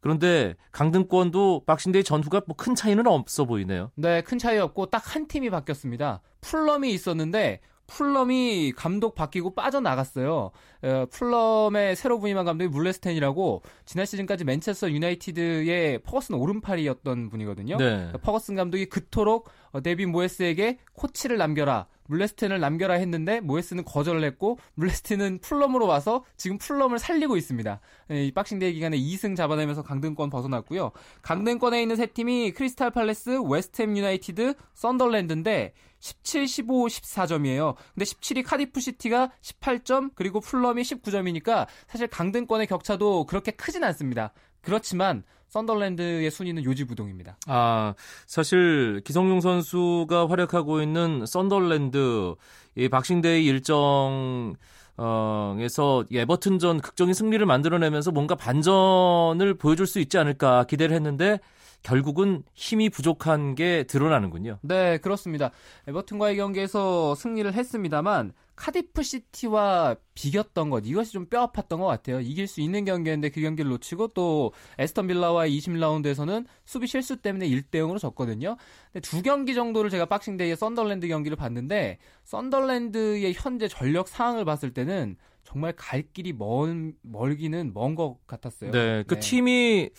그런데 0.00 0.54
강등권도 0.72 1.64
박싱데이 1.66 2.04
전후가 2.04 2.42
뭐 2.46 2.56
큰 2.56 2.74
차이는 2.74 3.06
없어 3.06 3.44
보이네요. 3.44 3.90
네, 3.96 4.22
큰 4.22 4.38
차이 4.38 4.58
없고 4.58 4.86
딱 4.86 5.02
한 5.14 5.26
팀이 5.28 5.50
바뀌었습니다. 5.50 6.22
풀럼이 6.40 6.92
있었는데 6.92 7.60
풀럼이 7.86 8.72
감독 8.76 9.16
바뀌고 9.16 9.54
빠져나갔어요. 9.56 10.52
어, 10.82 11.06
풀럼의 11.10 11.96
새로 11.96 12.20
부임한 12.20 12.44
감독이 12.44 12.68
뮬렌스틴이라고 12.68 13.62
지난 13.84 14.06
시즌까지 14.06 14.44
맨체스터 14.44 14.90
유나이티드의 14.90 15.98
퍼거슨 16.04 16.36
오른팔이었던 16.36 17.28
분이거든요. 17.30 17.76
네. 17.78 18.12
퍼거슨 18.22 18.54
감독이 18.54 18.86
그토록 18.86 19.48
어, 19.72 19.80
데이빗 19.80 20.12
모예스에게 20.12 20.78
코치를 20.94 21.36
남겨라. 21.38 21.86
뮬렌스틴을 22.10 22.60
남겨라 22.60 22.94
했는데 22.94 23.40
모예스는 23.40 23.84
거절을 23.84 24.22
했고 24.24 24.58
뮬렌스틴은 24.74 25.38
풀럼으로 25.40 25.86
와서 25.86 26.24
지금 26.36 26.58
풀럼을 26.58 26.98
살리고 26.98 27.36
있습니다. 27.36 27.80
예, 28.10 28.24
이 28.26 28.32
박싱 28.32 28.58
데이 28.58 28.74
기간에 28.74 28.98
2승 28.98 29.36
잡아내면서 29.36 29.82
강등권 29.82 30.28
벗어났고요. 30.28 30.90
강등권에 31.22 31.80
있는 31.80 31.96
세 31.96 32.06
팀이 32.06 32.52
크리스탈 32.52 32.90
팔레스, 32.90 33.40
웨스트햄 33.40 33.96
유나이티드, 33.96 34.54
썬덜랜드인데 34.74 35.72
17, 36.00 36.48
15, 36.48 36.86
14점이에요. 36.86 37.76
근데 37.94 38.04
17위 38.04 38.42
카디프 38.44 38.80
시티가 38.80 39.30
18점 39.42 40.10
그리고 40.14 40.40
풀럼이 40.40 40.82
19점이니까 40.82 41.66
사실 41.86 42.08
강등권의 42.08 42.66
격차도 42.66 43.26
그렇게 43.26 43.52
크진 43.52 43.84
않습니다. 43.84 44.32
그렇지만 44.62 45.22
썬덜랜드의 45.50 46.30
순위는 46.30 46.64
요지부동입니다. 46.64 47.36
아, 47.46 47.94
사실 48.26 49.02
기성용 49.04 49.40
선수가 49.40 50.28
활약하고 50.28 50.80
있는 50.80 51.26
썬덜랜드 51.26 52.34
이 52.76 52.88
박싱데이 52.88 53.44
일정 53.44 54.54
어에서 54.96 56.04
에버튼전 56.12 56.80
극적인 56.80 57.14
승리를 57.14 57.44
만들어내면서 57.44 58.10
뭔가 58.12 58.34
반전을 58.34 59.54
보여줄 59.54 59.86
수 59.86 59.98
있지 59.98 60.18
않을까 60.18 60.64
기대를 60.64 60.94
했는데 60.94 61.40
결국은 61.82 62.42
힘이 62.54 62.90
부족한 62.90 63.54
게 63.54 63.84
드러나는군요. 63.84 64.58
네, 64.60 64.98
그렇습니다. 64.98 65.50
에버튼과의 65.88 66.36
경기에서 66.36 67.14
승리를 67.14 67.52
했습니다만 67.52 68.34
카디프 68.60 69.02
시티와 69.02 69.96
비겼던 70.14 70.68
것 70.68 70.82
이것이 70.84 71.12
좀 71.12 71.30
뼈 71.30 71.46
아팠던 71.46 71.78
것 71.78 71.86
같아요. 71.86 72.20
이길 72.20 72.46
수 72.46 72.60
있는 72.60 72.84
경기였는데 72.84 73.30
그 73.30 73.40
경기를 73.40 73.70
놓치고 73.70 74.08
또 74.08 74.52
애스턴 74.78 75.06
빌라와의 75.06 75.56
20라운드에서는 75.58 76.44
수비 76.66 76.86
실수 76.86 77.16
때문에 77.16 77.48
1대 77.48 77.76
0으로 77.76 77.98
졌거든요. 77.98 78.56
근데 78.92 79.00
두 79.00 79.22
경기 79.22 79.54
정도를 79.54 79.88
제가 79.88 80.04
박싱데이의 80.04 80.56
썬덜랜드 80.56 81.08
경기를 81.08 81.36
봤는데 81.36 81.98
썬덜랜드의 82.24 83.32
현재 83.34 83.66
전력 83.66 84.08
상황을 84.08 84.44
봤을 84.44 84.74
때는 84.74 85.16
정말 85.42 85.72
갈 85.74 86.02
길이 86.12 86.34
먼 86.34 86.92
멀기는 87.00 87.72
먼 87.72 87.94
것 87.94 88.18
같았어요. 88.26 88.72
네, 88.72 89.04
그 89.06 89.14
네. 89.14 89.20
팀이 89.20 89.90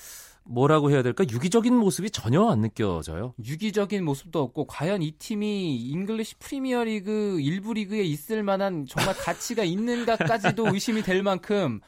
뭐라고 0.44 0.92
해야 0.92 1.04
될까? 1.04 1.24
유기적인 1.30 1.76
모습이 1.76 2.10
전혀 2.12 2.46
안 2.50 2.62
느껴져요. 2.62 3.34
유기적인 3.44 4.04
모습도 4.04 4.42
없고 4.42 4.68
과연 4.68 5.02
이 5.02 5.12
팀이 5.12 5.78
잉글리시 5.78 6.36
프리미어리그 6.36 7.40
1부 7.42 7.74
리그에 7.74 8.02
있을 8.02 8.44
만한 8.44 8.86
정말 8.88 9.16
가치가 9.16 9.64
있는가까지도 9.64 10.68
의심이 10.74 11.02
될 11.04 11.24
만큼 11.24 11.80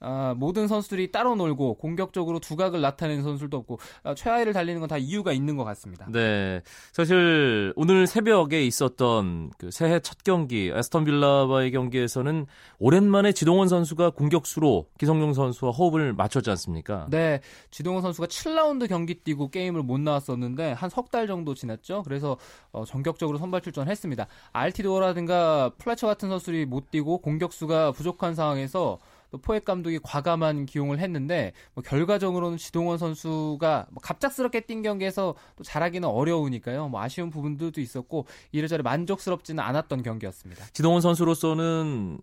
아, 0.00 0.34
모든 0.36 0.68
선수들이 0.68 1.12
따로 1.12 1.34
놀고 1.34 1.74
공격적으로 1.74 2.38
두각을 2.40 2.80
나타내는 2.80 3.22
선수도 3.22 3.56
없고 3.58 3.78
아, 4.02 4.14
최하위를 4.14 4.52
달리는 4.52 4.80
건 4.80 4.88
다 4.88 4.96
이유가 4.96 5.32
있는 5.32 5.56
것 5.56 5.64
같습니다. 5.64 6.06
네, 6.10 6.62
사실 6.92 7.74
오늘 7.76 8.06
새벽에 8.06 8.64
있었던 8.64 9.50
그 9.58 9.70
새해 9.70 10.00
첫 10.00 10.24
경기 10.24 10.70
애스턴 10.74 11.04
빌라와의 11.04 11.70
경기에서는 11.72 12.46
오랜만에 12.78 13.32
지동원 13.32 13.68
선수가 13.68 14.10
공격수로 14.10 14.86
기성용 14.98 15.34
선수와 15.34 15.72
호흡을 15.72 16.14
맞췄지 16.14 16.48
않습니까? 16.50 17.06
네, 17.10 17.40
지동원 17.70 18.00
선수가 18.02 18.28
7라운드 18.28 18.88
경기 18.88 19.14
뛰고 19.14 19.50
게임을 19.50 19.82
못 19.82 20.00
나왔었는데 20.00 20.72
한 20.72 20.88
석 20.90 21.10
달 21.10 21.26
정도 21.26 21.54
지났죠. 21.54 22.02
그래서 22.04 22.36
어, 22.72 22.84
전격적으로 22.84 23.38
선발 23.38 23.60
출전했습니다. 23.62 24.26
알티도어라든가 24.52 25.72
플래처 25.78 26.06
같은 26.06 26.28
선수들이 26.28 26.66
못 26.66 26.90
뛰고 26.90 27.18
공격수가 27.18 27.92
부족한 27.92 28.34
상황에서 28.34 28.98
또 29.30 29.38
포획 29.38 29.64
감독이 29.64 29.98
과감한 30.02 30.66
기용을 30.66 30.98
했는데 30.98 31.52
뭐 31.74 31.82
결과적으로는 31.82 32.56
지동원 32.56 32.98
선수가 32.98 33.86
뭐 33.90 34.00
갑작스럽게 34.02 34.60
뛴 34.60 34.82
경기에서 34.82 35.34
또 35.56 35.64
잘하기는 35.64 36.08
어려우니까요. 36.08 36.88
뭐 36.88 37.00
아쉬운 37.02 37.30
부분들도 37.30 37.80
있었고 37.80 38.26
이래저래 38.52 38.82
만족스럽지는 38.82 39.62
않았던 39.62 40.02
경기였습니다. 40.02 40.66
지동원 40.72 41.00
선수로서는 41.00 42.20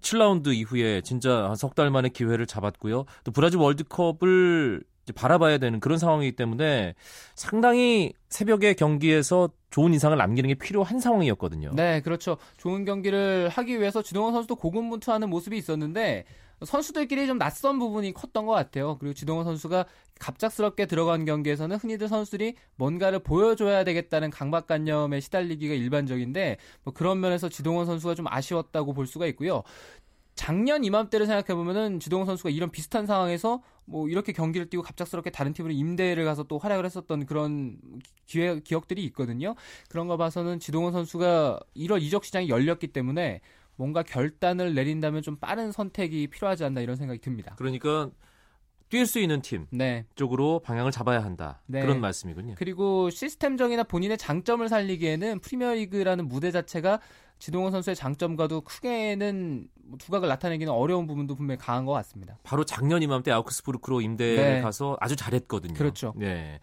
7라운드 0.00 0.54
이후에 0.54 1.00
진짜 1.02 1.52
석달 1.56 1.90
만에 1.90 2.08
기회를 2.08 2.46
잡았고요. 2.46 3.04
또 3.24 3.32
브라질 3.32 3.58
월드컵을 3.58 4.84
바라봐야 5.12 5.58
되는 5.58 5.80
그런 5.80 5.98
상황이기 5.98 6.36
때문에 6.36 6.94
상당히 7.34 8.12
새벽에 8.28 8.74
경기에서 8.74 9.50
좋은 9.70 9.92
인상을 9.92 10.16
남기는 10.16 10.48
게 10.48 10.54
필요한 10.54 11.00
상황이었거든요. 11.00 11.72
네, 11.74 12.00
그렇죠. 12.00 12.38
좋은 12.56 12.84
경기를 12.84 13.48
하기 13.48 13.80
위해서 13.80 14.02
지동원 14.02 14.32
선수도 14.32 14.56
고군분투하는 14.56 15.28
모습이 15.28 15.56
있었는데 15.56 16.24
선수들끼리 16.64 17.26
좀 17.26 17.38
낯선 17.38 17.78
부분이 17.78 18.12
컸던 18.12 18.46
것 18.46 18.52
같아요. 18.52 18.98
그리고 18.98 19.14
지동원 19.14 19.44
선수가 19.44 19.84
갑작스럽게 20.18 20.86
들어간 20.86 21.24
경기에서는 21.24 21.76
흔히들 21.76 22.08
선수들이 22.08 22.54
뭔가를 22.76 23.20
보여줘야 23.20 23.84
되겠다는 23.84 24.30
강박관념에 24.30 25.20
시달리기가 25.20 25.74
일반적인데 25.74 26.56
뭐 26.82 26.92
그런 26.92 27.20
면에서 27.20 27.48
지동원 27.48 27.86
선수가 27.86 28.16
좀 28.16 28.26
아쉬웠다고 28.28 28.92
볼 28.92 29.06
수가 29.06 29.26
있고요. 29.26 29.62
작년 30.38 30.84
이맘때를 30.84 31.26
생각해 31.26 31.56
보면은 31.56 31.98
지동원 31.98 32.24
선수가 32.26 32.50
이런 32.50 32.70
비슷한 32.70 33.06
상황에서 33.06 33.60
뭐 33.84 34.08
이렇게 34.08 34.32
경기를 34.32 34.70
뛰고 34.70 34.84
갑작스럽게 34.84 35.30
다른 35.30 35.52
팀으로 35.52 35.74
임대를 35.74 36.24
가서 36.24 36.44
또 36.44 36.58
활약을 36.58 36.84
했었던 36.84 37.26
그런 37.26 37.76
기회 38.24 38.60
기억들이 38.60 39.02
있거든요. 39.06 39.56
그런 39.88 40.06
거 40.06 40.16
봐서는 40.16 40.60
지동원 40.60 40.92
선수가 40.92 41.58
1월 41.76 42.00
이적 42.00 42.24
시장이 42.24 42.48
열렸기 42.48 42.86
때문에 42.86 43.40
뭔가 43.74 44.04
결단을 44.04 44.74
내린다면 44.74 45.22
좀 45.22 45.36
빠른 45.36 45.72
선택이 45.72 46.28
필요하지 46.28 46.62
않나 46.64 46.82
이런 46.82 46.94
생각이 46.94 47.20
듭니다. 47.20 47.56
그러니까 47.58 48.10
뛸수 48.90 49.20
있는 49.20 49.42
팀 49.42 49.66
네. 49.70 50.04
쪽으로 50.14 50.60
방향을 50.60 50.92
잡아야 50.92 51.22
한다. 51.22 51.60
네. 51.66 51.80
그런 51.80 52.00
말씀이군요. 52.00 52.54
그리고 52.56 53.10
시스템적이나 53.10 53.82
본인의 53.82 54.18
장점을 54.18 54.66
살리기에는 54.68 55.40
프리미어리그라는 55.40 56.28
무대 56.28 56.52
자체가 56.52 57.00
지동원 57.38 57.72
선수의 57.72 57.94
장점과도 57.96 58.62
크게는 58.62 59.68
뭐 59.84 59.98
두각을 59.98 60.28
나타내기는 60.28 60.72
어려운 60.72 61.06
부분도 61.06 61.34
분명히 61.34 61.58
강한 61.58 61.84
것 61.84 61.92
같습니다. 61.92 62.38
바로 62.42 62.64
작년 62.64 63.02
이맘때 63.02 63.30
아우크스부르크로 63.30 64.00
임대를 64.00 64.54
네. 64.54 64.60
가서 64.60 64.96
아주 65.00 65.16
잘했거든요. 65.16 65.74
그렇죠. 65.74 66.12
네. 66.16 66.60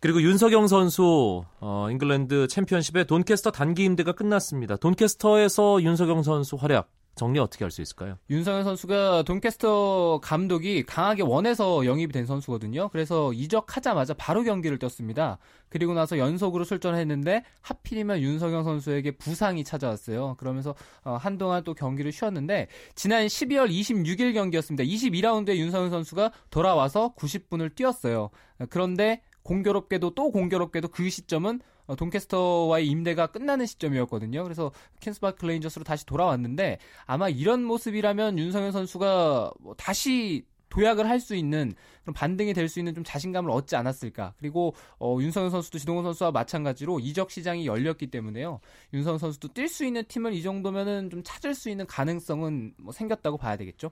그리고 0.00 0.22
윤석영 0.22 0.68
선수 0.68 1.44
어, 1.60 1.88
잉글랜드 1.90 2.46
챔피언십의 2.48 3.06
돈캐스터 3.06 3.50
단기 3.50 3.84
임대가 3.84 4.12
끝났습니다. 4.12 4.76
돈캐스터에서 4.76 5.82
윤석영 5.82 6.22
선수 6.22 6.56
활약 6.56 6.90
정리 7.18 7.38
어떻게 7.38 7.64
할 7.64 7.70
수 7.70 7.82
있을까요? 7.82 8.16
윤성현 8.30 8.64
선수가 8.64 9.24
돈캐스터 9.24 10.20
감독이 10.22 10.84
강하게 10.84 11.22
원해서 11.22 11.84
영입이 11.84 12.12
된 12.12 12.24
선수거든요. 12.24 12.88
그래서 12.88 13.32
이적하자마자 13.34 14.14
바로 14.14 14.42
경기를 14.42 14.78
뛰었습니다. 14.78 15.38
그리고 15.68 15.92
나서 15.92 16.16
연속으로 16.16 16.64
출전했는데 16.64 17.44
하필이면 17.60 18.20
윤석영 18.20 18.64
선수에게 18.64 19.12
부상이 19.12 19.64
찾아왔어요. 19.64 20.36
그러면서 20.38 20.74
어, 21.04 21.18
한동안 21.20 21.62
또 21.64 21.74
경기를 21.74 22.10
쉬었는데 22.12 22.68
지난 22.94 23.26
12월 23.26 23.70
26일 23.70 24.32
경기였습니다. 24.32 24.84
22라운드에 24.84 25.56
윤석영 25.56 25.90
선수가 25.90 26.32
돌아와서 26.50 27.12
90분을 27.18 27.74
뛰었어요. 27.74 28.30
그런데 28.70 29.20
공교롭게도 29.42 30.14
또 30.14 30.30
공교롭게도 30.30 30.88
그 30.88 31.08
시점은 31.10 31.60
어, 31.60 31.77
돈캐스터와의 31.96 32.86
임대가 32.86 33.26
끝나는 33.28 33.66
시점이었거든요. 33.66 34.42
그래서 34.44 34.72
퀸스파크 35.00 35.44
레인저스로 35.46 35.84
다시 35.84 36.04
돌아왔는데 36.06 36.78
아마 37.06 37.28
이런 37.28 37.64
모습이라면 37.64 38.38
윤석영 38.38 38.72
선수가 38.72 39.52
뭐 39.60 39.74
다시 39.74 40.44
도약을 40.70 41.08
할 41.08 41.18
수 41.18 41.34
있는 41.34 41.72
그런 42.02 42.14
반등이 42.14 42.52
될 42.52 42.68
수 42.68 42.78
있는 42.78 42.94
좀 42.94 43.02
자신감을 43.04 43.50
얻지 43.50 43.74
않았을까. 43.76 44.34
그리고 44.38 44.74
어, 44.98 45.16
윤성현 45.18 45.50
선수도 45.50 45.78
지동원 45.78 46.04
선수와 46.04 46.30
마찬가지로 46.30 47.00
이적 47.00 47.30
시장이 47.30 47.66
열렸기 47.66 48.08
때문에요. 48.08 48.60
윤성현 48.92 49.18
선수도 49.18 49.48
뛸 49.48 49.68
수 49.68 49.84
있는 49.84 50.04
팀을 50.06 50.34
이 50.34 50.42
정도면은 50.42 51.08
좀 51.10 51.22
찾을 51.24 51.54
수 51.54 51.70
있는 51.70 51.86
가능성은 51.86 52.74
뭐 52.78 52.92
생겼다고 52.92 53.38
봐야 53.38 53.56
되겠죠. 53.56 53.90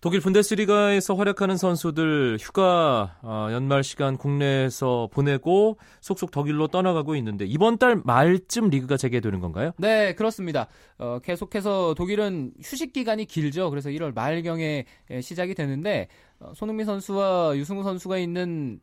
독일 0.00 0.20
분데스리가에서 0.20 1.14
활약하는 1.14 1.56
선수들 1.56 2.38
휴가 2.40 3.18
어, 3.22 3.48
연말 3.50 3.82
시간 3.82 4.16
국내에서 4.16 5.08
보내고 5.12 5.78
속속 6.00 6.30
독일로 6.30 6.68
떠나가고 6.68 7.16
있는데 7.16 7.44
이번 7.46 7.78
달 7.78 8.00
말쯤 8.04 8.70
리그가 8.70 8.96
재개되는 8.96 9.40
건가요? 9.40 9.72
네, 9.78 10.14
그렇습니다. 10.14 10.68
어, 10.98 11.18
계속해서 11.22 11.94
독일은 11.94 12.52
휴식 12.62 12.92
기간이 12.92 13.24
길죠. 13.24 13.70
그래서 13.70 13.90
1월 13.90 14.14
말경에 14.14 14.84
예, 15.10 15.20
시작이 15.20 15.54
되는데 15.54 16.08
어, 16.38 16.52
손흥민 16.54 16.86
선수와 16.86 17.56
유승우 17.56 17.82
선수가 17.82 18.18
있는 18.18 18.80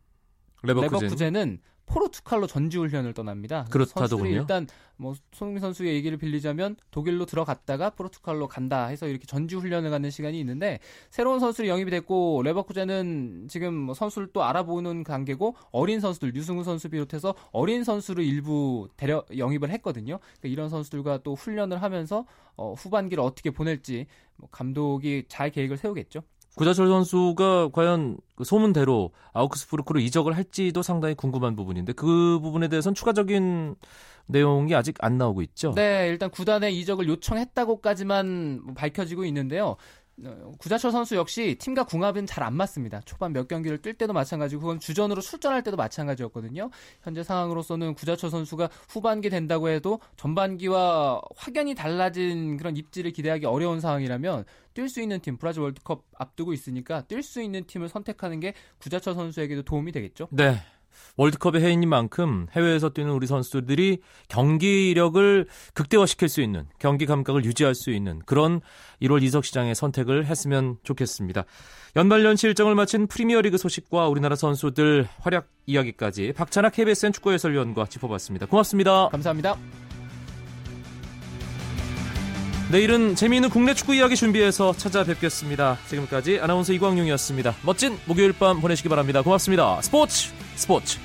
레버쿠젠. 0.62 1.00
레버쿠젠은 1.00 1.58
포르투갈로 1.86 2.46
전지 2.46 2.78
훈련을 2.78 3.14
떠납니다. 3.14 3.66
그렇다더군요. 3.70 4.08
선수들이 4.08 4.34
일단 4.34 4.66
뭐 4.96 5.14
손흥민 5.32 5.60
선수의 5.60 5.94
얘기를 5.94 6.18
빌리자면 6.18 6.76
독일로 6.90 7.26
들어갔다가 7.26 7.90
포르투갈로 7.90 8.48
간다 8.48 8.86
해서 8.86 9.06
이렇게 9.06 9.26
전지 9.26 9.54
훈련을 9.54 9.90
갖는 9.90 10.10
시간이 10.10 10.38
있는데 10.40 10.80
새로운 11.10 11.38
선수들이 11.38 11.68
영입이 11.68 11.90
됐고 11.90 12.42
레버쿠젠은 12.42 13.46
지금 13.48 13.74
뭐 13.74 13.94
선수를 13.94 14.28
또 14.32 14.42
알아보는 14.42 15.04
관계고 15.04 15.54
어린 15.70 16.00
선수들 16.00 16.34
유승우 16.34 16.64
선수 16.64 16.88
비롯해서 16.88 17.34
어린 17.52 17.84
선수를 17.84 18.24
일부 18.24 18.88
데려 18.96 19.24
영입을 19.36 19.70
했거든요. 19.70 20.18
그러니까 20.18 20.48
이런 20.48 20.68
선수들과 20.68 21.18
또 21.18 21.34
훈련을 21.34 21.82
하면서 21.82 22.26
어, 22.56 22.72
후반기를 22.72 23.22
어떻게 23.22 23.50
보낼지 23.50 24.06
뭐 24.36 24.48
감독이 24.50 25.24
잘 25.28 25.50
계획을 25.50 25.76
세우겠죠. 25.76 26.22
구자철 26.56 26.88
선수가 26.88 27.68
과연 27.72 28.16
그 28.34 28.44
소문대로 28.44 29.12
아우크스부르크로 29.34 30.00
이적을 30.00 30.34
할지도 30.34 30.82
상당히 30.82 31.14
궁금한 31.14 31.54
부분인데 31.54 31.92
그 31.92 32.40
부분에 32.40 32.68
대해서는 32.68 32.94
추가적인 32.94 33.76
내용이 34.26 34.74
아직 34.74 34.96
안 35.00 35.18
나오고 35.18 35.42
있죠. 35.42 35.72
네, 35.74 36.08
일단 36.08 36.30
구단에 36.30 36.70
이적을 36.70 37.08
요청했다고까지만 37.08 38.60
뭐 38.64 38.74
밝혀지고 38.74 39.26
있는데요. 39.26 39.76
어, 40.24 40.52
구자철 40.58 40.92
선수 40.92 41.14
역시 41.16 41.56
팀과 41.58 41.84
궁합은 41.84 42.24
잘 42.26 42.46
안 42.46 42.54
맞습니다. 42.54 43.00
초반 43.00 43.32
몇 43.32 43.48
경기를 43.48 43.78
뛸 43.78 43.94
때도 43.94 44.12
마찬가지고 44.12 44.60
그건 44.62 44.78
주전으로 44.80 45.20
출전할 45.20 45.62
때도 45.64 45.76
마찬가지였거든요. 45.76 46.70
현재 47.02 47.22
상황으로서는 47.24 47.94
구자철 47.94 48.30
선수가 48.30 48.68
후반기 48.88 49.30
된다고 49.30 49.68
해도 49.68 50.00
전반기와 50.16 51.20
확연히 51.36 51.74
달라진 51.74 52.56
그런 52.56 52.76
입지를 52.76 53.10
기대하기 53.10 53.46
어려운 53.46 53.80
상황이라면 53.80 54.44
뛸 54.74 54.88
수 54.88 55.00
있는 55.00 55.20
팀 55.20 55.38
브라질 55.38 55.62
월드컵 55.62 56.04
앞두고 56.16 56.52
있으니까 56.52 57.02
뛸 57.08 57.22
수 57.22 57.42
있는 57.42 57.64
팀을 57.66 57.88
선택하는 57.88 58.38
게 58.40 58.54
구자철 58.78 59.14
선수에게도 59.14 59.62
도움이 59.62 59.90
되겠죠. 59.92 60.28
네. 60.30 60.56
월드컵의 61.16 61.62
해인인 61.62 61.88
만큼 61.88 62.46
해외에서 62.52 62.90
뛰는 62.90 63.10
우리 63.10 63.26
선수들이 63.26 63.98
경기력을 64.28 65.46
극대화시킬 65.74 66.28
수 66.28 66.40
있는 66.40 66.66
경기 66.78 67.06
감각을 67.06 67.44
유지할 67.44 67.74
수 67.74 67.90
있는 67.90 68.20
그런 68.26 68.60
1월 69.02 69.22
이적 69.22 69.44
시장의 69.44 69.74
선택을 69.74 70.26
했으면 70.26 70.76
좋겠습니다. 70.82 71.44
연말 71.96 72.24
연시 72.24 72.46
일정을 72.46 72.74
마친 72.74 73.06
프리미어리그 73.06 73.56
소식과 73.56 74.08
우리나라 74.08 74.36
선수들 74.36 75.08
활약 75.20 75.48
이야기까지 75.66 76.34
박찬학 76.36 76.72
KBSN 76.72 77.12
축구 77.12 77.32
해설위원과 77.32 77.86
짚어봤습니다. 77.86 78.46
고맙습니다. 78.46 79.08
감사합니다. 79.08 79.56
내일은 82.68 83.14
재미있는 83.14 83.48
국내 83.48 83.74
축구 83.74 83.94
이야기 83.94 84.16
준비해서 84.16 84.72
찾아뵙겠습니다. 84.76 85.78
지금까지 85.86 86.40
아나운서 86.40 86.72
이광용이었습니다. 86.72 87.54
멋진 87.62 87.96
목요일 88.06 88.32
밤 88.32 88.60
보내시기 88.60 88.88
바랍니다. 88.88 89.22
고맙습니다. 89.22 89.80
스포츠 89.82 90.32
스포츠 90.56 90.98